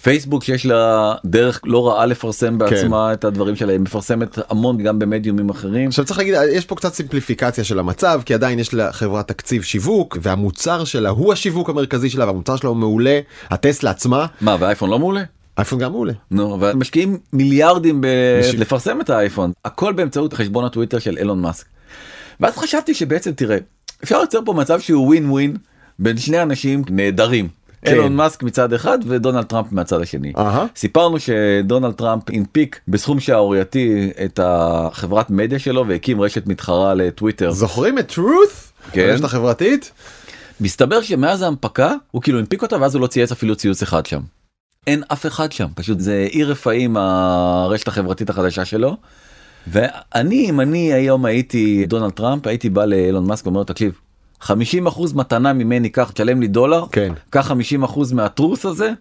פייסבוק 0.06 0.44
שיש 0.44 0.65
לה 0.65 1.13
דרך 1.26 1.62
לא 1.63 1.88
רעה 1.88 2.06
לפרסם 2.06 2.58
בעצמה 2.58 3.13
את 3.13 3.24
הדברים 3.24 3.56
שלה, 3.56 3.72
היא 3.72 3.80
מפרסמת 3.80 4.38
המון 4.50 4.78
גם 4.84 5.00
במדיומים 5.00 5.50
אחרים. 5.50 5.88
עכשיו 5.88 6.06
צריך 6.06 6.18
להגיד 6.20 6.36
יש 6.54 6.65
פה 6.65 6.76
קצת 6.76 6.94
סימפליפיקציה 6.94 7.63
של 7.63 7.80
המצב 7.80 8.22
כי 8.26 8.34
עדיין 8.34 8.60
יש 8.60 8.74
לחברה 8.74 9.24
תקציב 9.24 9.63
שיווק 9.63 10.18
והמוצר 10.22 10.84
שלה 10.84 11.10
הוא 11.10 11.34
השיווק 11.34 11.70
המרכזי 11.70 12.10
שלה 12.10 12.26
והמוצר 12.26 12.56
שלה 12.56 12.70
הוא 12.70 12.78
מעולה 12.78 13.20
הטסלה 13.50 13.91
עצמה 13.91 14.26
מה 14.41 14.58
והאייפון 14.60 14.89
לא 14.89 15.00
מעולה? 15.00 15.24
אייפון 15.58 15.80
גם 15.80 15.91
מעולה. 15.91 16.13
נו, 16.32 16.58
ומשקיעים 16.62 17.18
מיליארדים 17.34 18.02
בשביל- 18.39 18.58
בלפרסם 18.60 19.02
את 19.02 19.10
האייפון, 19.10 19.52
הכל 19.65 19.94
באמצעות 19.94 20.34
חשבון 20.34 20.65
הטוויטר 20.65 21.00
של 21.00 21.18
אילון 21.18 21.41
מאסק. 21.41 21.65
ואז 22.39 22.58
חשבתי 22.58 22.94
שבעצם 22.94 23.32
תראה, 23.32 23.58
אפשר 24.04 24.22
ליצור 24.22 24.41
פה 24.46 24.54
מצב 24.54 24.80
שהוא 24.80 25.06
ווין 25.06 25.30
ווין 25.30 25.56
בין 26.00 26.18
שני 26.18 26.41
אנשים 26.41 26.84
נהדרים. 26.89 27.48
כן. 27.86 27.91
אילון 27.91 28.15
מאסק 28.15 28.43
מצד 28.43 28.74
אחד 28.74 29.00
ודונלד 29.08 29.43
טראמפ 29.43 29.67
מהצד 29.71 30.02
השני. 30.02 30.34
סיפרנו 30.76 31.17
שדונלד 31.19 31.93
טראמפ 31.93 32.24
הנפיק 32.30 32.80
בסכום 32.88 33.19
שערורייתי 33.19 34.12
את 34.26 34.39
החברת 34.43 35.30
מדיה 35.30 35.60
שלו 35.60 35.88
והקים 35.88 36.21
רשת 36.21 36.48
מתחרה 36.48 36.93
לטוויטר. 36.93 37.52
זוכרים 37.52 38.00
את 38.00 38.12
truth? 38.12 38.91
כן. 38.91 39.10
הרשת 39.10 39.24
החברתית? 39.24 39.91
מסתבר 40.62 41.02
שמאז 41.02 41.41
ההנפקה 41.41 41.93
הוא 42.12 42.21
כאילו 42.21 42.39
הנפיק 42.39 42.62
אותה 42.62 42.78
ואז 42.82 42.95
הוא 42.95 43.02
לא 43.02 43.08
צייץ 43.08 43.32
אפילו 43.32 43.56
ציוץ 43.56 43.82
אחד 43.82 44.06
שם. 44.06 44.21
אין 44.88 45.04
אף 45.13 45.26
אחד 45.26 45.52
שם 45.52 45.67
פשוט 45.76 46.00
זה 46.00 46.28
עיר 46.30 46.52
רפאים 46.52 46.98
הרשת 46.98 47.88
החברתית 47.88 48.30
החדשה 48.30 48.65
שלו. 48.65 48.98
ואני 49.67 50.50
אם 50.50 50.62
אני 50.62 50.93
היום 50.93 51.26
הייתי 51.26 51.86
דונלד 51.88 52.12
טראמפ 52.12 52.48
הייתי 52.48 52.69
בא 52.69 52.86
לאילון 52.86 53.28
מאסק 53.28 53.45
ואומר 53.45 53.63
תקשיב 53.63 54.00
50% 54.45 54.51
מתנה 55.15 55.53
ממני 55.53 55.89
קח 55.89 56.12
תשלם 56.13 56.41
לי 56.41 56.47
דולר 56.47 56.86
כן. 56.91 57.13
קח 57.29 57.51
50% 57.51 57.53
מה-Truth 58.13 58.65
הזה 58.65 58.91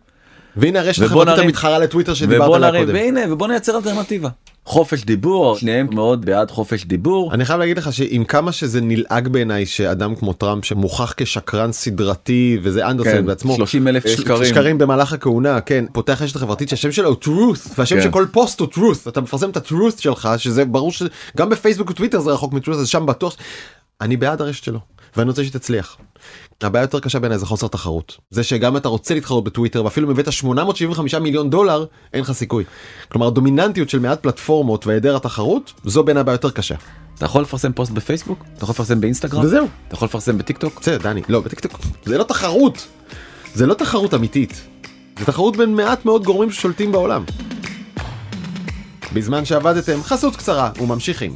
והנה 0.56 0.80
הרשת 0.80 1.02
החברתית 1.02 1.38
המתחרה 1.44 1.78
לטוויטר 1.78 2.14
שדיברת 2.14 2.54
עליה 2.54 2.80
קודם. 2.80 2.94
והנה 2.94 3.20
ובוא 3.30 3.48
נייצר 3.48 3.76
אלטרנטיבה. 3.76 4.28
חופש 4.66 5.04
דיבור 5.04 5.56
שניהם 5.58 5.88
מאוד 5.92 6.24
בעד 6.24 6.50
חופש 6.50 6.84
דיבור. 6.84 7.34
אני 7.34 7.44
חייב 7.44 7.58
להגיד 7.60 7.78
לך 7.78 7.92
שעם 7.92 8.24
כמה 8.24 8.52
שזה 8.52 8.80
נלעג 8.80 9.28
בעיניי 9.28 9.66
שאדם 9.66 10.14
כמו 10.14 10.32
טראמפ 10.32 10.64
שמוכח 10.64 11.14
כשקרן 11.16 11.72
סדרתי 11.72 12.58
וזה 12.62 12.86
אנדרסן 12.86 13.10
כן, 13.10 13.26
בעצמו 13.26 13.56
30 13.56 13.88
אלף 13.88 14.06
ש- 14.06 14.10
שקרים. 14.10 14.44
שקרים 14.44 14.78
במהלך 14.78 15.12
הכהונה 15.12 15.60
כן 15.60 15.84
פותח 15.92 16.22
רשת 16.22 16.36
חברתית 16.36 16.68
שהשם 16.68 16.92
שלו 16.92 17.08
הוא 17.08 17.16
truth 17.24 17.68
והשם 17.78 17.96
כן. 17.96 18.02
של 18.02 18.10
כל 18.10 18.26
פוסט 18.32 18.60
הוא 18.60 18.68
truth 18.74 19.08
אתה 19.08 19.20
מפרסם 19.20 19.50
את 19.50 19.56
ה-truth 19.56 20.00
שלך 20.00 20.28
שזה 20.38 20.64
ברור 20.64 20.92
שגם 20.92 21.48
בפייסבוק 21.50 21.90
וטוויטר 21.90 22.20
זה 22.20 22.30
רחוק 22.30 22.52
מ-truth 22.52 22.70
אז 22.70 22.88
שם 22.88 23.06
בטוח 23.06 23.36
אני 24.00 24.16
בעד 24.16 24.40
הרשת 24.40 24.64
שלו 24.64 24.78
ואני 25.16 25.28
רוצה 25.28 25.44
שתצליח. 25.44 25.96
הבעיה 26.60 26.82
יותר 26.82 27.00
קשה 27.00 27.18
בעיניי 27.18 27.38
זה 27.38 27.46
חוסר 27.46 27.68
תחרות 27.68 28.16
זה 28.30 28.42
שגם 28.42 28.76
אתה 28.76 28.88
רוצה 28.88 29.14
להתחרות 29.14 29.44
בטוויטר 29.44 29.84
ואפילו 29.84 30.06
אם 30.06 30.12
הבאת 30.12 30.32
875 30.32 31.14
מיליון 31.14 31.50
דולר 31.50 31.84
אין 32.12 32.20
לך 32.20 32.32
סיכוי. 32.32 32.64
כלומר 33.08 33.26
הדומיננטיות 33.26 33.90
של 33.90 33.98
מעט 33.98 34.22
פלטפורמות 34.22 34.86
והיעדר 34.86 35.16
התחרות 35.16 35.72
זו 35.84 36.02
בעיניי 36.02 36.20
הבעיה 36.20 36.34
יותר 36.34 36.50
קשה. 36.50 36.74
אתה 37.14 37.24
יכול 37.24 37.42
לפרסם 37.42 37.72
פוסט 37.72 37.92
בפייסבוק 37.92 38.44
אתה 38.56 38.64
יכול 38.64 38.72
לפרסם 38.72 39.00
באינסטגרם 39.00 39.44
וזהו. 39.44 39.66
אתה 39.88 39.94
יכול 39.94 40.06
לפרסם 40.06 40.38
בטיק 40.38 40.58
טוק 40.58 40.80
בסדר 40.80 40.98
דני 40.98 41.22
לא 41.28 41.40
בטיקטוק 41.40 41.72
זה 42.04 42.18
לא 42.18 42.24
תחרות 42.24 42.86
זה 43.54 43.66
לא 43.66 43.74
תחרות 43.74 44.14
אמיתית 44.14 44.62
זה 45.18 45.24
תחרות 45.24 45.56
בין 45.56 45.74
מעט 45.74 46.04
מאוד 46.04 46.24
גורמים 46.24 46.50
ששולטים 46.50 46.92
בעולם. 46.92 47.24
בזמן 49.12 49.44
שעבדתם 49.44 50.02
חסות 50.02 50.36
קצרה 50.36 50.70
וממשיכים. 50.80 51.34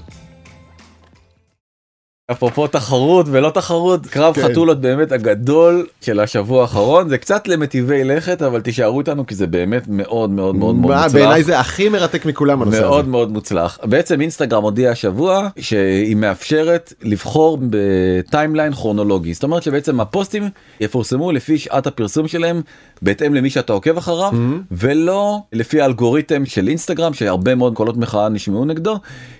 אפרופו 2.30 2.66
תחרות 2.66 3.26
ולא 3.30 3.50
תחרות 3.50 4.06
קרב 4.06 4.34
כן. 4.34 4.42
חתולות 4.42 4.80
באמת 4.80 5.12
הגדול 5.12 5.86
של 6.00 6.20
השבוע 6.20 6.62
האחרון 6.62 7.08
זה 7.08 7.18
קצת 7.18 7.48
למטיבי 7.48 8.04
לכת 8.04 8.42
אבל 8.42 8.60
תישארו 8.60 9.00
איתנו 9.00 9.26
כי 9.26 9.34
זה 9.34 9.46
באמת 9.46 9.84
מאוד 9.88 10.30
מאוד 10.30 10.56
מאוד 10.56 10.74
מאוד 10.74 10.94
מה, 10.94 11.02
מוצלח. 11.02 11.12
בעיניי 11.12 11.42
זה 11.42 11.60
הכי 11.60 11.88
מרתק 11.88 12.26
מכולם 12.26 12.62
הנושא 12.62 12.80
מאוד 12.80 13.00
הזה. 13.00 13.10
מאוד 13.10 13.32
מוצלח 13.32 13.78
בעצם 13.84 14.20
אינסטגרם 14.20 14.62
הודיע 14.62 14.90
השבוע 14.90 15.48
שהיא 15.58 16.16
מאפשרת 16.16 16.92
לבחור 17.02 17.58
בטיימליין 17.70 18.72
כרונולוגי 18.72 19.34
זאת 19.34 19.42
אומרת 19.42 19.62
שבעצם 19.62 20.00
הפוסטים 20.00 20.48
יפורסמו 20.80 21.32
לפי 21.32 21.58
שעת 21.58 21.86
הפרסום 21.86 22.28
שלהם 22.28 22.62
בהתאם 23.02 23.34
למי 23.34 23.50
שאתה 23.50 23.72
עוקב 23.72 23.96
אחריו 23.96 24.32
ולא 24.70 25.38
לפי 25.52 25.80
האלגוריתם 25.80 26.46
של 26.46 26.68
אינסטגרם 26.68 27.14
שהרבה 27.14 27.54
מאוד 27.54 27.74
קולות 27.74 27.96
מחאה 27.96 28.28
נשמעו 28.28 28.64
נגדו 28.64 28.98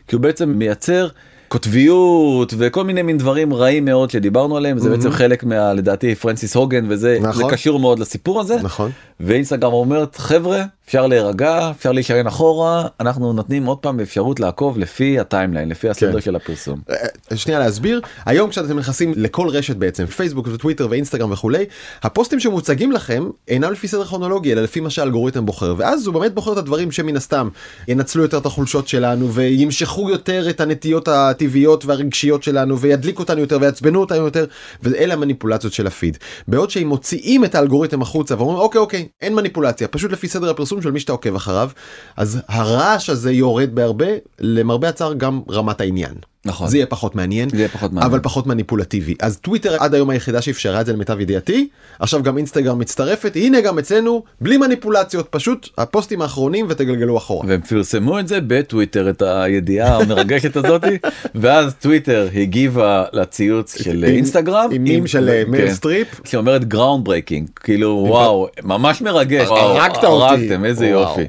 כי 0.09 0.17
הוא 0.17 0.23
בעצם 0.23 0.49
מייצר. 0.49 1.09
קוטביות 1.49 2.55
וכל 2.59 2.85
מיני 2.85 3.03
מין 3.03 3.19
דברים 3.19 3.55
רעים 3.55 3.85
מאוד 3.85 4.11
שדיברנו 4.11 4.57
עליהם 4.57 4.79
זה 4.79 4.91
בעצם 4.91 5.11
חלק 5.11 5.45
מה 5.45 5.73
לדעתי 5.75 6.15
פרנסיס 6.15 6.57
הוגן 6.57 6.85
וזה 6.89 7.19
זה 7.21 7.29
נכון. 7.29 7.51
קשור 7.51 7.81
מאוד 7.81 7.99
לסיפור 7.99 8.41
הזה 8.41 8.57
נכון. 8.63 8.91
ואינסטגרם 9.21 9.73
אומרת 9.73 10.17
חבר'ה 10.17 10.65
אפשר 10.89 11.07
להירגע 11.07 11.71
אפשר 11.71 11.93
להישען 11.93 12.27
אחורה 12.27 12.87
אנחנו 13.01 13.33
נותנים 13.33 13.67
עוד 13.67 13.79
פעם 13.79 14.01
אפשרות 14.01 14.41
לעקוב 14.41 14.79
לפי 14.79 15.19
ה 15.19 15.24
timeline 15.24 15.69
לפי 15.69 15.89
הסדר 15.89 16.13
כן. 16.13 16.21
של 16.21 16.37
הפרסום. 16.37 16.81
אה, 16.91 17.37
שנייה 17.37 17.59
להסביר 17.59 18.01
היום 18.27 18.51
כשאתם 18.51 18.79
נכנסים 18.79 19.13
לכל 19.17 19.49
רשת 19.49 19.77
בעצם 19.77 20.07
פייסבוק 20.07 20.49
וטוויטר 20.53 20.87
ואינסטגרם 20.91 21.33
וכולי 21.33 21.65
הפוסטים 22.03 22.41
שמוצגים 22.41 22.93
לכם 22.93 23.29
אינם 23.49 23.73
לפי 23.73 23.89
סדר 23.89 24.05
כרונולוגי 24.05 24.53
אלא 24.53 24.63
לפי 24.63 24.81
מה 24.81 24.91
שהאלגוריתם 24.91 25.47
בוחר 25.47 25.75
ואז 25.79 26.07
הוא 26.07 26.15
באמת 26.15 26.35
בוחר 26.35 26.53
את 26.53 26.59
הדברים 26.59 26.93
שמן 26.93 27.17
הסתם 27.17 27.49
ינצלו 27.89 28.23
יותר 28.23 28.39
את 28.39 28.47
החולשות 28.47 28.89
שלנו 28.89 29.33
וימשכו 29.33 30.11
יותר 30.11 30.51
את 30.51 30.61
הנטיות 30.61 31.09
הטבעיות 31.09 31.85
והרגשיות 31.85 32.43
שלנו 32.43 32.79
וידליקו 32.79 33.23
אותנו 33.23 33.41
יותר 33.41 33.59
ויעצבנו 33.61 34.01
אותנו 34.01 34.25
יותר 34.25 34.45
ואלה 34.83 35.15
המניפולציות 35.15 35.73
של 35.73 35.87
הפיד 35.87 36.19
בעוד 36.49 36.71
שהם 36.71 36.89
מוציאים 36.89 37.45
את 37.45 37.55
האלגוריתם 37.55 38.03
החוצה 38.03 38.37
ואומרים 38.37 38.59
אוקיי 38.59 38.79
אוקיי 38.79 39.09
אין 39.21 39.35
מניפולציה 39.35 39.89
פשוט 39.89 40.13
לפי 40.13 40.29
סדר 40.29 40.51
הפרסום 40.51 40.78
של 40.83 40.91
מי 40.91 41.01
שאתה 41.01 41.13
עוקב 41.13 41.35
אחריו 41.35 41.71
אז 42.17 42.41
הרעש 42.49 43.11
הזה 43.11 43.33
יורד 43.33 43.75
בהרבה 43.75 44.07
למרבה 44.41 44.89
הצער 44.89 45.15
גם 45.15 45.41
רמת 45.51 45.81
העניין. 45.81 46.15
נכון. 46.45 46.69
זה 46.69 46.77
יהיה 46.77 46.87
פחות 46.87 47.15
מעניין, 47.15 47.49
זה 47.49 47.57
יהיה 47.57 47.69
פחות 47.69 47.93
מעניין. 47.93 48.11
אבל 48.11 48.21
פחות 48.21 48.47
מניפולטיבי. 48.47 49.15
אז 49.23 49.37
טוויטר 49.37 49.77
עד 49.79 49.95
היום 49.95 50.11
היחידה 50.11 50.43
שאפשרה 50.43 50.81
את 50.81 50.87
זה 50.87 50.93
למיטב 50.93 51.21
ידיעתי, 51.21 51.69
עכשיו 51.99 52.23
גם 52.23 52.37
אינסטגרם 52.39 52.79
מצטרפת, 52.79 53.37
הנה 53.37 53.61
גם 53.61 53.79
אצלנו, 53.79 54.23
בלי 54.41 54.57
מניפולציות, 54.57 55.29
פשוט 55.31 55.69
הפוסטים 55.79 56.23
האחרונים 56.23 56.67
ותגלגלו 56.69 57.19
אחורה. 57.19 57.47
והם 57.49 57.61
פרסמו 57.61 58.19
את 58.19 58.29
זה 58.29 58.39
בטוויטר 58.47 59.11
את 59.11 59.23
הידיעה 59.23 59.97
המרגשת 59.97 60.57
הזאתי 60.57 60.99
ואז 61.35 61.75
טוויטר 61.75 62.29
הגיבה 62.35 63.05
לציוץ 63.13 63.83
של 63.83 64.05
אינסטגרם 64.05 64.71
עם 64.73 64.85
מים 64.85 65.07
של, 65.07 65.29
אה, 65.29 65.43
מריל 65.49 65.67
כן, 65.67 65.75
סטריפ. 65.75 66.21
שאומרת 66.25 66.65
groundbreaking 66.65 67.49
כאילו 67.55 68.05
וואו 68.09 68.49
ממש 68.63 69.03
מרגש. 69.03 69.49
הרגתם 69.51 70.65
איזה. 70.65 70.87
יופי. 70.87 71.25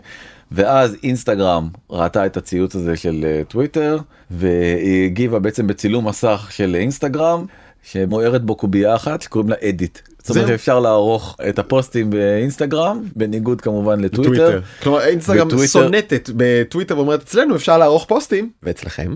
ואז 0.52 0.96
אינסטגרם 1.04 1.70
ראתה 1.90 2.26
את 2.26 2.38
הציוץ 2.38 2.76
הזה 2.76 2.98
של 2.98 3.26
אה, 3.26 3.42
טוויטר 3.48 3.98
והיא 4.32 5.06
הגיבה 5.06 5.40
בעצם 5.40 5.68
בצילום 5.68 6.08
מסך 6.08 6.48
של 6.52 6.76
אינסטגרם 6.76 7.46
שמוארת 7.84 8.44
בו 8.44 8.56
קובייה 8.56 8.96
אחת 8.96 9.22
שקוראים 9.22 9.50
לה 9.50 9.56
edit. 9.70 10.00
זאת 10.20 10.38
אומרת. 10.38 10.48
שאפשר 10.48 10.80
לערוך 10.80 11.38
את 11.50 11.60
הפוסטים 11.60 12.10
באינסטגרם 12.10 13.04
בניגוד 13.16 13.62
כמובן 13.62 14.00
לטוויטר. 14.00 14.36
טוויטר. 14.36 14.62
כלומר 14.84 15.02
אינסטגרם 15.02 15.66
סונטת 15.66 16.30
בטוויטר 16.36 16.98
ואומרת 16.98 17.22
אצלנו 17.22 17.56
אפשר 17.56 17.78
לערוך 17.78 18.06
פוסטים, 18.06 18.50
ואצלכם. 18.64 19.16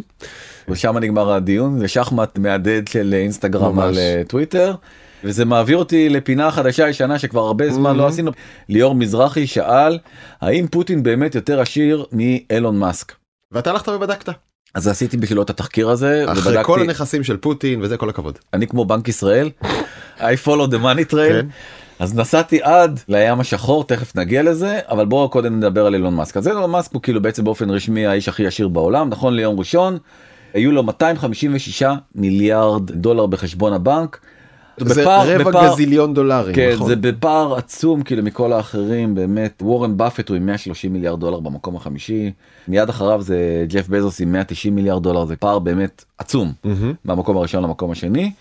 ושם 0.69 0.97
נגמר 0.97 1.31
הדיון 1.31 1.79
זה 1.79 1.87
שחמט 1.87 2.37
מהדהד 2.37 2.87
של 2.87 3.13
אינסטגרם. 3.17 3.79
על 3.79 3.97
אה, 3.97 4.21
טוויטר. 4.27 4.75
וזה 5.23 5.45
מעביר 5.45 5.77
אותי 5.77 6.09
לפינה 6.09 6.51
חדשה 6.51 6.89
ישנה 6.89 7.19
שכבר 7.19 7.41
הרבה 7.41 7.69
זמן 7.69 7.95
לא 7.95 8.07
עשינו. 8.07 8.31
ליאור 8.69 8.95
מזרחי 8.95 9.47
שאל 9.47 9.99
האם 10.41 10.67
פוטין 10.67 11.03
באמת 11.03 11.35
יותר 11.35 11.61
עשיר 11.61 12.05
מאלון 12.11 12.79
מאסק. 12.79 13.13
ואתה 13.51 13.71
הלכת 13.71 13.87
ובדקת. 13.87 14.33
אז 14.73 14.87
עשיתי 14.87 15.17
בשבילו 15.17 15.41
את 15.41 15.49
התחקיר 15.49 15.89
הזה 15.89 16.25
אחרי 16.27 16.51
ובדקתי 16.51 16.65
כל 16.65 16.81
הנכסים 16.81 17.23
של 17.23 17.37
פוטין 17.37 17.81
וזה 17.81 17.97
כל 17.97 18.09
הכבוד. 18.09 18.39
אני 18.53 18.67
כמו 18.67 18.85
בנק 18.85 19.07
ישראל 19.07 19.49
I 20.17 20.21
follow 20.45 20.67
the 20.71 20.83
money 20.83 21.11
trail 21.11 21.29
כן. 21.29 21.47
אז 21.99 22.15
נסעתי 22.15 22.59
עד 22.63 22.99
לים 23.09 23.39
השחור 23.39 23.83
תכף 23.83 24.15
נגיע 24.15 24.43
לזה 24.43 24.79
אבל 24.89 25.05
בואו 25.05 25.29
קודם 25.29 25.57
נדבר 25.57 25.85
על 25.85 25.93
אילון 25.93 26.15
מאסק 26.15 26.37
אז 26.37 26.47
אילון 26.47 26.71
מאסק 26.71 26.93
הוא 26.93 27.01
כאילו 27.01 27.21
בעצם 27.21 27.43
באופן 27.43 27.69
רשמי 27.69 28.05
האיש 28.05 28.29
הכי 28.29 28.47
עשיר 28.47 28.67
בעולם 28.67 29.09
נכון 29.09 29.33
ליום 29.33 29.59
ראשון. 29.59 29.97
היו 30.53 30.71
לו 30.71 30.83
256 30.83 31.83
מיליארד 32.15 32.91
דולר 32.91 33.25
בחשבון 33.25 33.73
הבנק. 33.73 34.19
זה 34.77 35.01
בפער- 35.01 35.27
רבע 35.35 35.49
בפער- 35.51 35.73
גזיליון 35.73 36.13
דולרים. 36.13 36.55
כן 36.55 36.71
נכון? 36.75 36.87
זה 36.87 36.95
בפער 36.95 37.55
עצום 37.55 38.03
כאילו 38.03 38.23
מכל 38.23 38.53
האחרים 38.53 39.15
באמת 39.15 39.61
וורן 39.65 39.97
באפט 39.97 40.29
הוא 40.29 40.37
עם 40.37 40.45
130 40.45 40.93
מיליארד 40.93 41.19
דולר 41.19 41.39
במקום 41.39 41.75
החמישי 41.75 42.31
מיד 42.67 42.89
אחריו 42.89 43.21
זה 43.21 43.37
ג'ף 43.69 43.87
בזוס 43.87 44.21
עם 44.21 44.31
190 44.31 44.75
מיליארד 44.75 45.03
דולר 45.03 45.25
זה 45.25 45.35
פער 45.35 45.59
באמת 45.59 46.03
עצום 46.17 46.53
מהמם. 46.63 46.93
מהמקום 47.05 47.37
הראשון 47.37 47.63
למקום 47.63 47.91
השני 47.91 48.31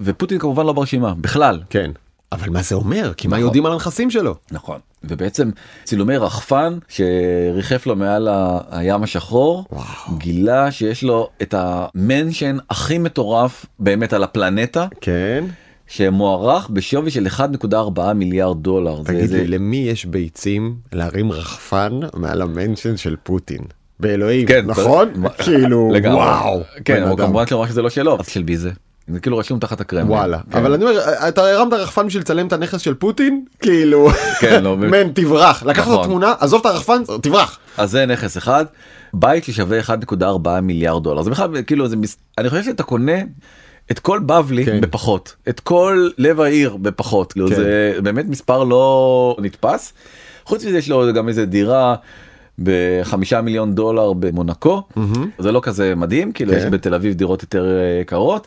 ופוטין 0.00 0.38
כמובן 0.38 0.66
לא 0.66 0.72
ברשימה 0.72 1.14
בכלל 1.20 1.60
כן. 1.70 1.90
אבל 2.32 2.50
מה 2.50 2.62
זה 2.62 2.74
אומר? 2.74 3.12
כי 3.16 3.28
מה 3.28 3.36
נכון. 3.36 3.46
יודעים 3.46 3.66
על 3.66 3.72
הנכסים 3.72 4.10
שלו? 4.10 4.34
נכון 4.52 4.78
ובעצם 5.04 5.50
צילומי 5.84 6.16
רחפן 6.16 6.78
שריחף 6.88 7.86
לו 7.86 7.96
מעל 7.96 8.28
ה- 8.28 8.58
הים 8.70 9.02
השחור 9.02 9.64
וואו. 9.72 9.84
גילה 10.18 10.70
שיש 10.70 11.02
לו 11.02 11.28
את 11.42 11.54
המנשן 11.58 12.56
הכי 12.70 12.98
מטורף 12.98 13.66
באמת 13.78 14.12
על 14.12 14.22
הפלנטה 14.22 14.86
כן. 15.00 15.44
שמוערך 15.86 16.70
בשווי 16.70 17.10
של 17.10 17.26
1.4 17.26 18.12
מיליארד 18.14 18.62
דולר. 18.62 18.96
זה- 18.96 19.04
תגיד 19.04 19.26
זה- 19.26 19.36
לי, 19.38 19.46
למי 19.46 19.76
יש 19.76 20.04
ביצים 20.06 20.74
להרים 20.92 21.32
רחפן 21.32 21.92
מעל 22.14 22.42
המנשן 22.42 22.96
של 22.96 23.16
פוטין? 23.22 23.58
באלוהים, 24.00 24.46
כן, 24.46 24.66
נכון? 24.66 25.08
כאילו, 25.38 25.90
לגמרי. 25.94 26.16
וואו. 26.16 26.60
כן, 26.84 27.02
אבל. 27.02 27.16
כמובן 27.24 27.46
שאומר 27.46 27.66
שזה 27.66 27.82
לא 27.82 27.90
שלו, 27.90 28.16
אז 28.20 28.26
של 28.28 28.42
מי 28.42 28.56
זה? 28.56 28.70
זה 29.08 29.20
כאילו 29.20 29.38
רשום 29.38 29.58
תחת 29.58 29.80
הקרמלין. 29.80 30.10
וואלה, 30.10 30.38
כן. 30.52 30.58
אבל 30.58 30.74
אני 30.74 30.84
אומר, 30.84 30.98
אתה 31.28 31.50
הרמת 31.50 31.72
רחפן 31.72 32.06
בשביל 32.06 32.20
לצלם 32.22 32.46
את 32.46 32.52
הנכס 32.52 32.80
של 32.80 32.94
פוטין? 32.94 33.44
כאילו, 33.60 34.08
כן, 34.40 34.64
לא. 34.64 34.76
מן, 34.76 35.12
תברח. 35.14 35.62
לקחת 35.62 35.82
נכון. 35.88 36.00
התמונה, 36.04 36.34
עזוב 36.40 36.60
את 36.60 36.66
הרחפן, 36.66 37.02
תברח. 37.22 37.58
אז 37.78 37.90
זה 37.90 38.06
נכס 38.06 38.36
אחד, 38.38 38.64
בית 39.14 39.44
ששווה 39.44 39.80
1.4 39.80 40.24
מיליארד 40.62 41.02
דולר. 41.02 41.22
זה 41.22 41.30
בכלל 41.30 41.62
כאילו 41.66 41.88
זה 41.88 41.96
מס... 41.96 42.16
אני 42.38 42.50
חושב 42.50 42.62
שאתה 42.64 42.82
קונה 42.82 43.12
את 43.90 43.98
כל 43.98 44.20
בבלי 44.26 44.64
כן. 44.64 44.80
בפחות, 44.80 45.36
את 45.48 45.60
כל 45.60 46.08
לב 46.18 46.40
העיר 46.40 46.76
בפחות, 46.76 47.32
כאילו 47.32 47.48
כן. 47.48 47.54
זה 47.54 47.94
באמת 48.02 48.26
מספר 48.28 48.64
לא 48.64 49.36
נתפס. 49.40 49.92
חוץ 50.44 50.64
מזה 50.64 50.78
יש 50.78 50.88
לו 50.88 51.12
גם 51.12 51.28
איזה 51.28 51.46
דירה. 51.46 51.94
בחמישה 52.58 53.40
מיליון 53.40 53.74
דולר 53.74 54.12
במונקו 54.12 54.82
זה 55.38 55.52
לא 55.52 55.60
כזה 55.62 55.94
מדהים 55.94 56.32
כאילו 56.32 56.52
כן. 56.52 56.58
יש 56.58 56.64
בתל 56.64 56.94
אביב 56.94 57.14
דירות 57.14 57.42
יותר 57.42 57.78
אה, 57.78 58.00
יקרות. 58.00 58.46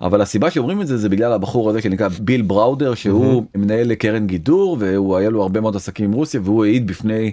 אבל 0.00 0.20
הסיבה 0.20 0.50
שאומרים 0.50 0.80
את 0.80 0.86
זה 0.86 0.96
זה 0.96 1.08
בגלל 1.08 1.32
הבחור 1.32 1.70
הזה 1.70 1.82
שנקרא 1.82 2.08
ביל 2.20 2.42
בראודר 2.42 2.94
שהוא 2.94 3.44
מנהל 3.54 3.94
קרן 3.94 4.26
גידור 4.26 4.76
והוא 4.80 5.16
היה 5.16 5.30
לו 5.30 5.42
הרבה 5.42 5.60
מאוד 5.60 5.76
עסקים 5.76 6.04
עם 6.04 6.12
רוסיה 6.12 6.40
והוא 6.44 6.64
העיד 6.64 6.86
בפני 6.86 7.32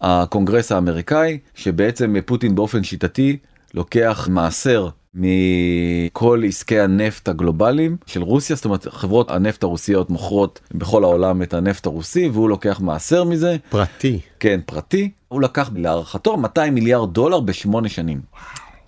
הקונגרס 0.00 0.72
האמריקאי 0.72 1.38
שבעצם 1.54 2.16
פוטין 2.26 2.54
באופן 2.54 2.82
שיטתי 2.82 3.36
לוקח 3.74 4.28
מעשר 4.30 4.88
מכל 5.14 6.42
עסקי 6.46 6.80
הנפט 6.80 7.28
הגלובליים 7.28 7.96
של 8.06 8.22
רוסיה 8.22 8.56
זאת 8.56 8.64
אומרת 8.64 8.88
חברות 8.88 9.30
הנפט 9.30 9.62
הרוסיות 9.62 10.10
מוכרות 10.10 10.60
בכל 10.74 11.04
העולם 11.04 11.42
את 11.42 11.54
הנפט 11.54 11.86
הרוסי 11.86 12.28
והוא 12.28 12.48
לוקח 12.48 12.80
מעשר 12.80 13.24
מזה 13.24 13.56
פרטי. 13.70 14.20
כן 14.40 14.60
פרטי 14.66 15.10
הוא 15.28 15.42
לקח 15.42 15.70
להערכתו 15.76 16.36
200 16.36 16.74
מיליארד 16.74 17.12
דולר 17.12 17.40
בשמונה 17.40 17.88
שנים. 17.88 18.20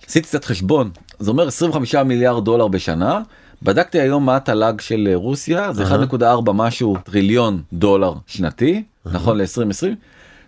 עשיתי 0.07 0.27
קצת 0.27 0.45
חשבון 0.45 0.89
זה 1.19 1.31
אומר 1.31 1.47
25 1.47 1.95
מיליארד 1.95 2.45
דולר 2.45 2.67
בשנה 2.67 3.21
בדקתי 3.61 3.99
היום 3.99 4.25
מה 4.25 4.35
התל"ג 4.35 4.81
של 4.81 5.09
רוסיה 5.13 5.73
זה 5.73 5.83
1.4 5.83 6.51
משהו 6.53 6.97
טריליון 7.03 7.61
דולר 7.73 8.13
שנתי 8.27 8.83
נכון 9.05 9.37
ל-2020. 9.37 9.95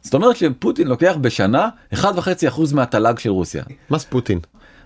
זאת 0.01 0.13
אומרת 0.13 0.37
שפוטין 0.37 0.87
לוקח 0.87 1.15
בשנה 1.21 1.69
1.5% 1.93 1.97
מהתל"ג 2.73 3.19
של 3.19 3.29
רוסיה 3.29 3.63
מה 3.89 3.97
זה 3.97 4.05
פוטין? 4.09 4.39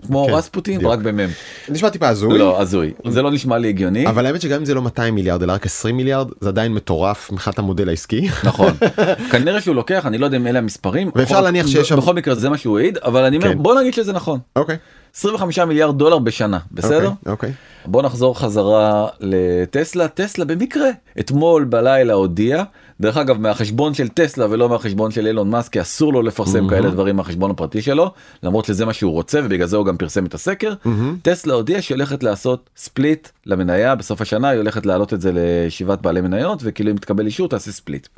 כמו 0.06 0.26
כן, 0.26 0.32
רספוטין. 0.34 0.86
רק 0.86 0.98
במם 0.98 1.28
נשמע 1.68 1.88
טיפה 1.90 2.08
הזוי. 2.08 2.38
לא 2.38 2.60
הזוי 2.60 2.92
זה 3.08 3.22
לא 3.22 3.30
נשמע 3.30 3.58
לי 3.58 3.68
הגיוני 3.68 4.06
אבל 4.08 4.26
האמת 4.26 4.40
שגם 4.40 4.58
אם 4.58 4.64
זה 4.64 4.74
לא 4.74 4.82
200 4.82 5.14
מיליארד 5.14 5.42
אלא 5.42 5.52
רק 5.52 5.66
20 5.66 5.96
מיליארד 5.96 6.28
זה 6.40 6.48
עדיין 6.48 6.72
מטורף 6.74 7.32
מבחינת 7.32 7.58
המודל 7.58 7.88
העסקי. 7.88 8.28
נכון 8.44 8.72
כנראה 9.32 9.60
שהוא 9.60 9.74
לוקח 9.74 10.06
אני 10.06 10.18
לא 10.18 10.24
יודע 10.24 10.36
אם 10.36 10.46
אלה 10.46 10.58
המספרים 10.58 11.10
ואפשר 11.14 11.34
בכל- 11.34 11.44
להניח 11.44 11.66
שיש 11.66 11.88
שם- 11.88 11.96
בכל 11.96 12.14
מקרה 12.14 12.34
זה 12.34 12.48
מה 12.50 12.58
שהוא 12.58 12.78
העיד 12.78 12.98
אבל 12.98 13.24
אני 13.24 13.36
אומר 13.36 13.48
כן. 13.52 13.62
בוא 13.62 13.80
נגיד 13.80 13.94
שזה 13.94 14.12
נכון 14.12 14.38
אוקיי. 14.56 14.76
25 15.16 15.58
מיליארד 15.58 15.98
דולר 15.98 16.18
בשנה 16.18 16.58
בסדר 16.72 16.96
אוקיי, 17.08 17.32
אוקיי. 17.32 17.52
בוא 17.86 18.02
נחזור 18.02 18.38
חזרה 18.38 19.06
לטסלה 19.20 20.08
טסלה 20.08 20.44
במקרה 20.44 20.88
אתמול 21.20 21.64
בלילה 21.64 22.12
הודיע 22.14 22.62
דרך 23.02 23.16
אגב 23.16 23.40
מהחשבון 23.40 23.94
של 23.94 24.08
טסלה 24.08 24.46
ולא 24.50 24.68
מהחשבון 24.68 25.10
של 25.10 25.26
אילון 25.26 25.50
מאסק 25.50 25.76
אסור 25.76 26.12
לו 26.12 26.22
לפרסם 26.22 26.68
כאלה 26.68 26.90
דברים 26.90 27.16
מהחשבון 27.16 27.50
הפרטי 27.50 27.82
שלו 27.82 28.10
למרות 28.42 28.64
שזה 28.64 28.84
מה 28.86 28.92
שהוא 28.92 29.12
רוצה 29.12 29.40
ובגלל 29.44 29.66
זה 29.66 29.76
הוא 29.76 29.86
גם 29.86 29.96
פרסם 29.96 30.26
את 30.26 30.34
הסקר. 30.34 30.74
טסלה 31.22 31.54
הודיעה 31.54 31.82
שהיא 31.82 31.96
הולכת 31.96 32.22
לעשות 32.22 32.70
ספליט 32.76 33.28
למניה 33.46 33.94
בסוף 33.94 34.20
השנה 34.20 34.48
היא 34.48 34.58
הולכת 34.58 34.86
להעלות 34.86 35.12
את 35.14 35.20
זה 35.20 35.30
לישיבת 35.34 35.98
בעלי 36.00 36.20
מניות 36.20 36.58
וכאילו 36.62 36.90
אם 36.90 36.96
תקבל 36.96 37.26
אישור 37.26 37.48
תעשה 37.48 37.72
split. 37.72 38.08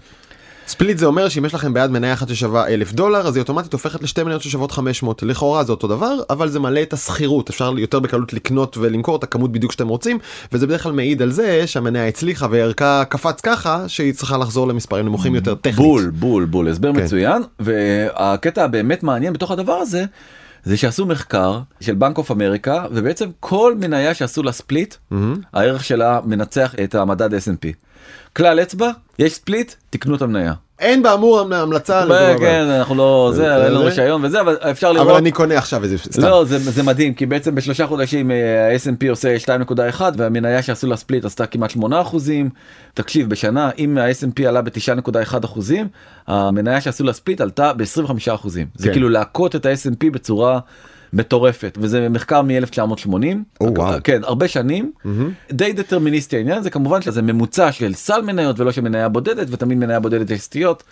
split 0.66 0.98
זה 0.98 1.06
אומר 1.06 1.28
שאם 1.28 1.44
יש 1.44 1.54
לכם 1.54 1.74
ביד 1.74 1.90
מניה 1.90 2.12
אחת 2.12 2.28
ששווה 2.28 2.68
אלף 2.68 2.92
דולר 2.92 3.26
אז 3.26 3.36
היא 3.36 3.40
אוטומטית 3.40 3.72
הופכת 3.72 4.02
לשתי 4.02 4.22
מניות 4.22 4.42
ששוות 4.42 4.72
500 4.72 5.22
לכאורה 5.22 5.64
זה 5.64 5.72
אותו 5.72 5.88
דבר 5.88 6.16
אבל 6.30 6.48
זה 6.48 6.60
מעלה 6.60 6.82
את 6.82 6.92
הסחירות 6.92 7.50
אפשר 7.50 7.74
יותר 7.78 8.00
בקלות 8.00 8.32
לקנות 8.32 8.76
ולמכור 8.76 9.16
את 9.16 9.24
הכמות 9.24 9.52
בדיוק 9.52 9.72
שאתם 9.72 9.88
רוצים 9.88 10.18
וזה 10.52 10.66
בדרך 10.66 10.82
כלל 10.82 10.92
מעיד 10.92 11.22
על 11.22 11.30
זה 11.30 11.66
שהמניה 11.66 12.08
הצליחה 12.08 12.46
וערכה 12.50 13.04
קפץ 13.08 13.40
ככה 13.40 13.88
שהיא 13.88 14.14
צריכה 14.14 14.38
לחזור 14.38 14.68
למספרים 14.68 15.06
נמוכים 15.06 15.34
יותר 15.34 15.54
טכנית. 15.54 15.76
בול 15.76 16.10
בול 16.10 16.44
בול 16.44 16.68
הסבר 16.68 16.92
כן. 16.92 17.04
מצוין 17.04 17.42
והקטע 17.60 18.64
הבאמת 18.64 19.02
מעניין 19.02 19.32
בתוך 19.32 19.50
הדבר 19.50 19.74
הזה 19.74 20.04
זה 20.64 20.76
שעשו 20.76 21.06
מחקר 21.06 21.60
של 21.80 21.94
Bank 21.94 22.18
of 22.18 22.30
America 22.30 22.84
ובעצם 22.92 23.28
כל 23.40 23.74
מניה 23.80 24.14
שעשו 24.14 24.42
לה 24.42 24.52
split 24.52 24.94
הערך 25.52 25.84
שלה 25.84 26.20
מנצח 26.24 26.74
את 26.84 26.94
המדד 26.94 27.34
S&P. 27.34 27.93
כלל 28.36 28.60
אצבע 28.60 28.90
יש 29.18 29.32
ספליט 29.34 29.74
תקנו 29.90 30.14
את 30.16 30.22
המניה 30.22 30.52
אין 30.78 31.02
באמור 31.02 31.40
המ- 31.40 31.52
המלצה. 31.52 32.00
לדבר 32.04 32.14
הבא. 32.30 32.38
כן 32.38 32.64
אנחנו 32.78 32.94
לא 32.94 33.30
זה 33.34 33.36
זה- 33.36 33.56
אין 33.64 33.72
לנו 33.72 33.78
זה- 33.78 33.84
רישיון 33.84 34.24
וזה 34.24 34.40
אבל 34.40 34.56
אפשר 34.70 34.86
אבל 34.90 34.96
לראות. 34.96 35.18
אני 35.18 35.32
קונה 35.32 35.58
עכשיו 35.58 35.82
איזה 35.84 35.98
סתם. 35.98 36.22
לא 36.22 36.44
זה 36.44 36.58
זה 36.58 36.82
מדהים 36.82 37.14
כי 37.14 37.26
בעצם 37.26 37.54
בשלושה 37.54 37.86
חודשים 37.86 38.30
אה, 38.30 38.36
ה-S&P 38.72 39.10
עושה 39.10 39.36
2.1 39.38 40.00
והמניה 40.16 40.62
שעשו 40.62 40.86
לה 40.86 40.96
ספליט 40.96 41.24
עשתה 41.24 41.46
כמעט 41.46 41.70
8 41.70 42.00
אחוזים. 42.00 42.50
תקשיב 42.94 43.28
בשנה 43.30 43.70
אם 43.78 43.98
ה-S&P 43.98 44.44
עלה 44.48 44.62
ב-9.1 44.62 45.44
אחוזים 45.44 45.88
המניה 46.26 46.80
שעשו 46.80 47.04
לה 47.04 47.12
ספליט 47.12 47.40
עלתה 47.40 47.72
ב-25 47.72 48.10
אחוזים. 48.34 48.66
זה 48.74 48.86
כן. 48.86 48.92
כאילו 48.92 49.08
להכות 49.08 49.56
את 49.56 49.66
ה-S&P 49.66 50.10
בצורה 50.12 50.58
מטורפת 51.14 51.78
וזה 51.80 52.08
מחקר 52.08 52.42
מ-1980. 52.42 53.08
או, 53.60 53.74
וואו. 53.76 53.98
כן 54.04 54.20
הרבה 54.24 54.48
שנים 54.48 54.92
די 55.52 55.72
דטרמיניסטי 55.72 56.36
העניין 56.36 56.62
זה 56.62 56.70
כמובן 56.70 57.02
שזה 57.02 57.22
ממוצע 57.22 57.72
של 57.72 57.94
סל 57.94 58.22
מניות 58.22 58.60
ולא 58.60 58.72
של 58.72 58.80
מניה 58.80 59.08
בודדת 59.08 59.46
ותמיד 59.50 59.78
מניה 59.78 60.00
בודדת 60.00 60.30
יש 60.30 60.40
סטיות. 60.40 60.82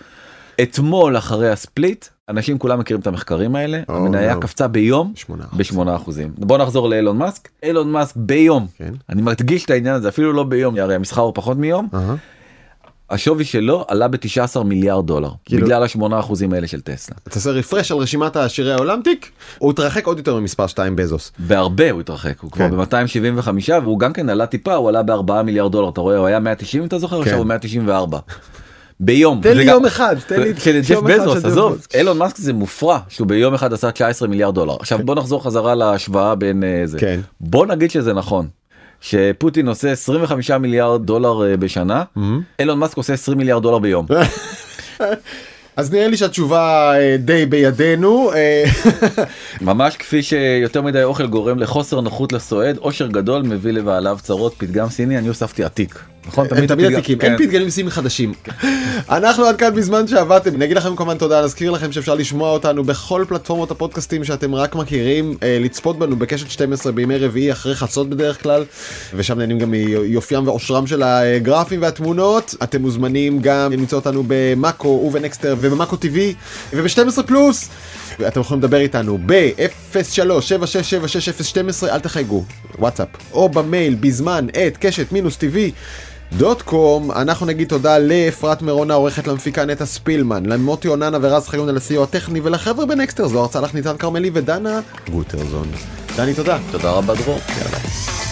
אתמול 0.62 1.16
אחרי 1.16 1.50
הספליט 1.50 2.06
אנשים 2.28 2.58
כולם 2.58 2.78
מכירים 2.78 3.00
את 3.00 3.06
המחקרים 3.06 3.56
האלה 3.56 3.80
או, 3.88 3.96
המניה 3.96 4.34
לא. 4.34 4.40
קפצה 4.40 4.68
ביום 4.68 5.12
שמונה 5.14 5.44
בשמונה 5.56 5.96
אחוזים. 5.96 6.32
בוא 6.38 6.58
נחזור 6.58 6.88
לאילון 6.88 7.18
מאסק. 7.18 7.48
אילון 7.62 7.92
מאסק 7.92 8.16
ביום, 8.16 8.66
כן. 8.78 8.92
אני 9.08 9.22
מדגיש 9.22 9.64
את 9.64 9.70
העניין 9.70 9.94
הזה 9.94 10.08
אפילו 10.08 10.32
לא 10.32 10.42
ביום, 10.44 10.78
הרי 10.78 10.94
המסחר 10.94 11.20
הוא 11.20 11.32
פחות 11.34 11.56
מיום, 11.56 11.88
אהה. 11.94 12.14
השווי 13.12 13.44
שלו 13.44 13.84
עלה 13.88 14.08
ב-19 14.08 14.62
מיליארד 14.62 15.06
דולר 15.06 15.30
כאילו- 15.44 15.66
בגלל 15.66 15.82
השמונה 15.82 16.20
אחוזים 16.20 16.52
האלה 16.52 16.66
של 16.66 16.80
טסלה. 16.80 17.16
תעשה 17.24 17.50
רפרש 17.50 17.92
על 17.92 17.98
רשימת 17.98 18.36
העשירי 18.36 18.72
העולם 18.72 19.00
תיק 19.04 19.30
הוא 19.58 19.70
התרחק 19.70 20.06
עוד 20.06 20.18
יותר 20.18 20.36
ממספר 20.36 20.66
2 20.66 20.96
בזוס. 20.96 21.32
בהרבה 21.38 21.90
הוא 21.90 22.00
התרחק, 22.00 22.40
הוא 22.40 22.50
כבר 22.50 22.68
כן. 22.88 22.98
ב-275 23.00 23.48
והוא 23.82 23.98
גם 23.98 24.12
כן 24.12 24.28
עלה 24.28 24.46
טיפה, 24.46 24.74
הוא 24.74 24.88
עלה 24.88 25.02
ב-4 25.02 25.42
מיליארד 25.44 25.72
דולר, 25.72 25.88
אתה 25.88 26.00
רואה, 26.00 26.16
הוא 26.16 26.26
היה 26.26 26.40
190 26.40 26.82
אם 26.82 26.88
אתה 26.88 26.98
זוכר, 26.98 27.20
עכשיו 27.20 27.38
הוא 27.38 27.46
194. 27.46 28.18
ביום. 29.00 29.40
כן. 29.42 29.50
תן 29.50 29.56
לי 29.56 29.64
יום 29.64 29.86
אחד 29.86 30.16
תן 30.26 30.40
לי 30.40 30.52
יום 30.90 31.06
אחד 31.06 31.20
בזוס, 31.20 31.44
עזוב. 31.44 31.86
אילון 31.94 32.18
מאסק 32.18 32.36
זה 32.36 32.52
מופרע 32.52 32.98
שהוא 33.08 33.26
ביום 33.26 33.54
אחד 33.54 33.72
עשה 33.72 33.90
19 33.90 34.28
מיליארד 34.28 34.54
דולר. 34.54 34.76
עכשיו 34.80 34.98
בוא 35.04 35.14
נחזור 35.14 35.44
חזרה 35.44 35.74
להשוואה 35.74 36.34
בין 36.34 36.64
אה, 36.64 36.82
זה. 36.84 36.98
כן. 36.98 37.20
בוא 37.40 37.66
נגיד 37.66 37.90
שזה 37.90 38.12
נכון. 38.12 38.48
שפוטין 39.02 39.68
עושה 39.68 39.92
25 39.92 40.50
מיליארד 40.50 41.06
דולר 41.06 41.50
אה, 41.50 41.56
בשנה, 41.56 42.04
אילון 42.58 42.78
מאסק 42.78 42.96
עושה 42.96 43.12
20 43.12 43.38
מיליארד 43.38 43.62
דולר 43.62 43.78
ביום. 43.78 44.06
אז 45.76 45.92
נראה 45.92 46.08
לי 46.08 46.16
שהתשובה 46.16 46.92
אה, 46.98 47.16
די 47.18 47.46
בידינו. 47.46 48.32
אה, 48.32 48.64
ממש 49.60 49.96
כפי 49.96 50.22
שיותר 50.22 50.82
מדי 50.82 51.02
אוכל 51.02 51.26
גורם 51.26 51.58
לחוסר 51.58 52.00
נוחות 52.00 52.32
לסועד, 52.32 52.78
אושר 52.78 53.06
גדול 53.06 53.42
מביא 53.42 53.72
לבעליו 53.72 54.18
צרות, 54.22 54.54
פתגם 54.58 54.88
סיני, 54.88 55.18
אני 55.18 55.28
הוספתי 55.28 55.64
עתיק. 55.64 56.11
נכון? 56.26 56.46
הם 56.50 56.66
תמיד 56.66 56.86
פתגם- 56.86 56.92
עתיקים, 56.98 57.18
כן. 57.18 57.26
אין 57.30 57.38
פתגמים 57.38 57.70
סימי 57.70 57.90
חדשים. 57.90 58.32
אנחנו 59.08 59.44
עד 59.44 59.56
כאן 59.56 59.74
בזמן 59.74 60.06
שעבדתם, 60.06 60.56
נגיד 60.56 60.76
לכם 60.76 60.96
כמובן 60.96 61.18
תודה, 61.18 61.44
נזכיר 61.44 61.70
לכם 61.70 61.92
שאפשר 61.92 62.14
לשמוע 62.14 62.50
אותנו 62.50 62.84
בכל 62.84 63.24
פלטפורמות 63.28 63.70
הפודקאסטים 63.70 64.24
שאתם 64.24 64.54
רק 64.54 64.74
מכירים, 64.74 65.36
אה, 65.42 65.58
לצפות 65.60 65.98
בנו 65.98 66.16
בקשת 66.16 66.50
12 66.50 66.92
בימי 66.92 67.18
רביעי 67.18 67.52
אחרי 67.52 67.74
חצות 67.74 68.10
בדרך 68.10 68.42
כלל, 68.42 68.64
ושם 69.14 69.38
נהנים 69.38 69.58
גם 69.58 69.70
מיופיים 69.70 70.46
ועושרם 70.46 70.86
של 70.86 71.02
הגרפים 71.02 71.82
והתמונות. 71.82 72.54
אתם 72.62 72.82
מוזמנים 72.82 73.38
גם 73.42 73.72
למצוא 73.72 73.98
אותנו 73.98 74.24
במאקו 74.26 74.88
ובנקסטר 75.06 75.56
ובמאקו 75.60 75.96
TV 75.96 76.16
וב-12 76.72 77.22
פלוס. 77.22 77.68
אתם 78.28 78.40
יכולים 78.40 78.62
לדבר 78.62 78.80
איתנו 78.80 79.18
ב-03-767-6012, 79.26 80.58
אל 81.88 82.00
תחייגו, 82.00 82.44
וואטסאפ, 82.78 83.08
או 83.32 83.48
במייל 83.48 83.94
בזמן 83.94 84.46
את 84.66 84.76
קשת 84.80 85.12
מינוס 85.12 85.36
טבעי. 85.36 85.70
דוט 86.36 86.62
קום, 86.62 87.10
אנחנו 87.10 87.46
נגיד 87.46 87.68
תודה 87.68 87.98
לאפרת 87.98 88.62
מירון 88.62 88.90
העורכת 88.90 89.26
למפיקה 89.26 89.64
נטע 89.64 89.86
ספילמן, 89.86 90.46
למוטי 90.46 90.88
אוננה 90.88 91.18
ורז 91.22 91.48
חיון 91.48 91.68
על 91.68 91.76
הסיוע 91.76 92.04
הטכני 92.04 92.40
ולחבר'ה 92.40 92.86
בנקסטר 92.86 93.28
זוהר 93.28 93.48
צלח 93.48 93.74
ניצן 93.74 93.96
כרמלי 93.96 94.30
ודנה 94.34 94.80
גוטרזון. 95.10 95.68
דני 96.16 96.34
תודה. 96.34 96.58
תודה 96.70 96.90
רבה 96.90 97.14
דרור. 97.14 97.38
יאללה. 97.48 98.31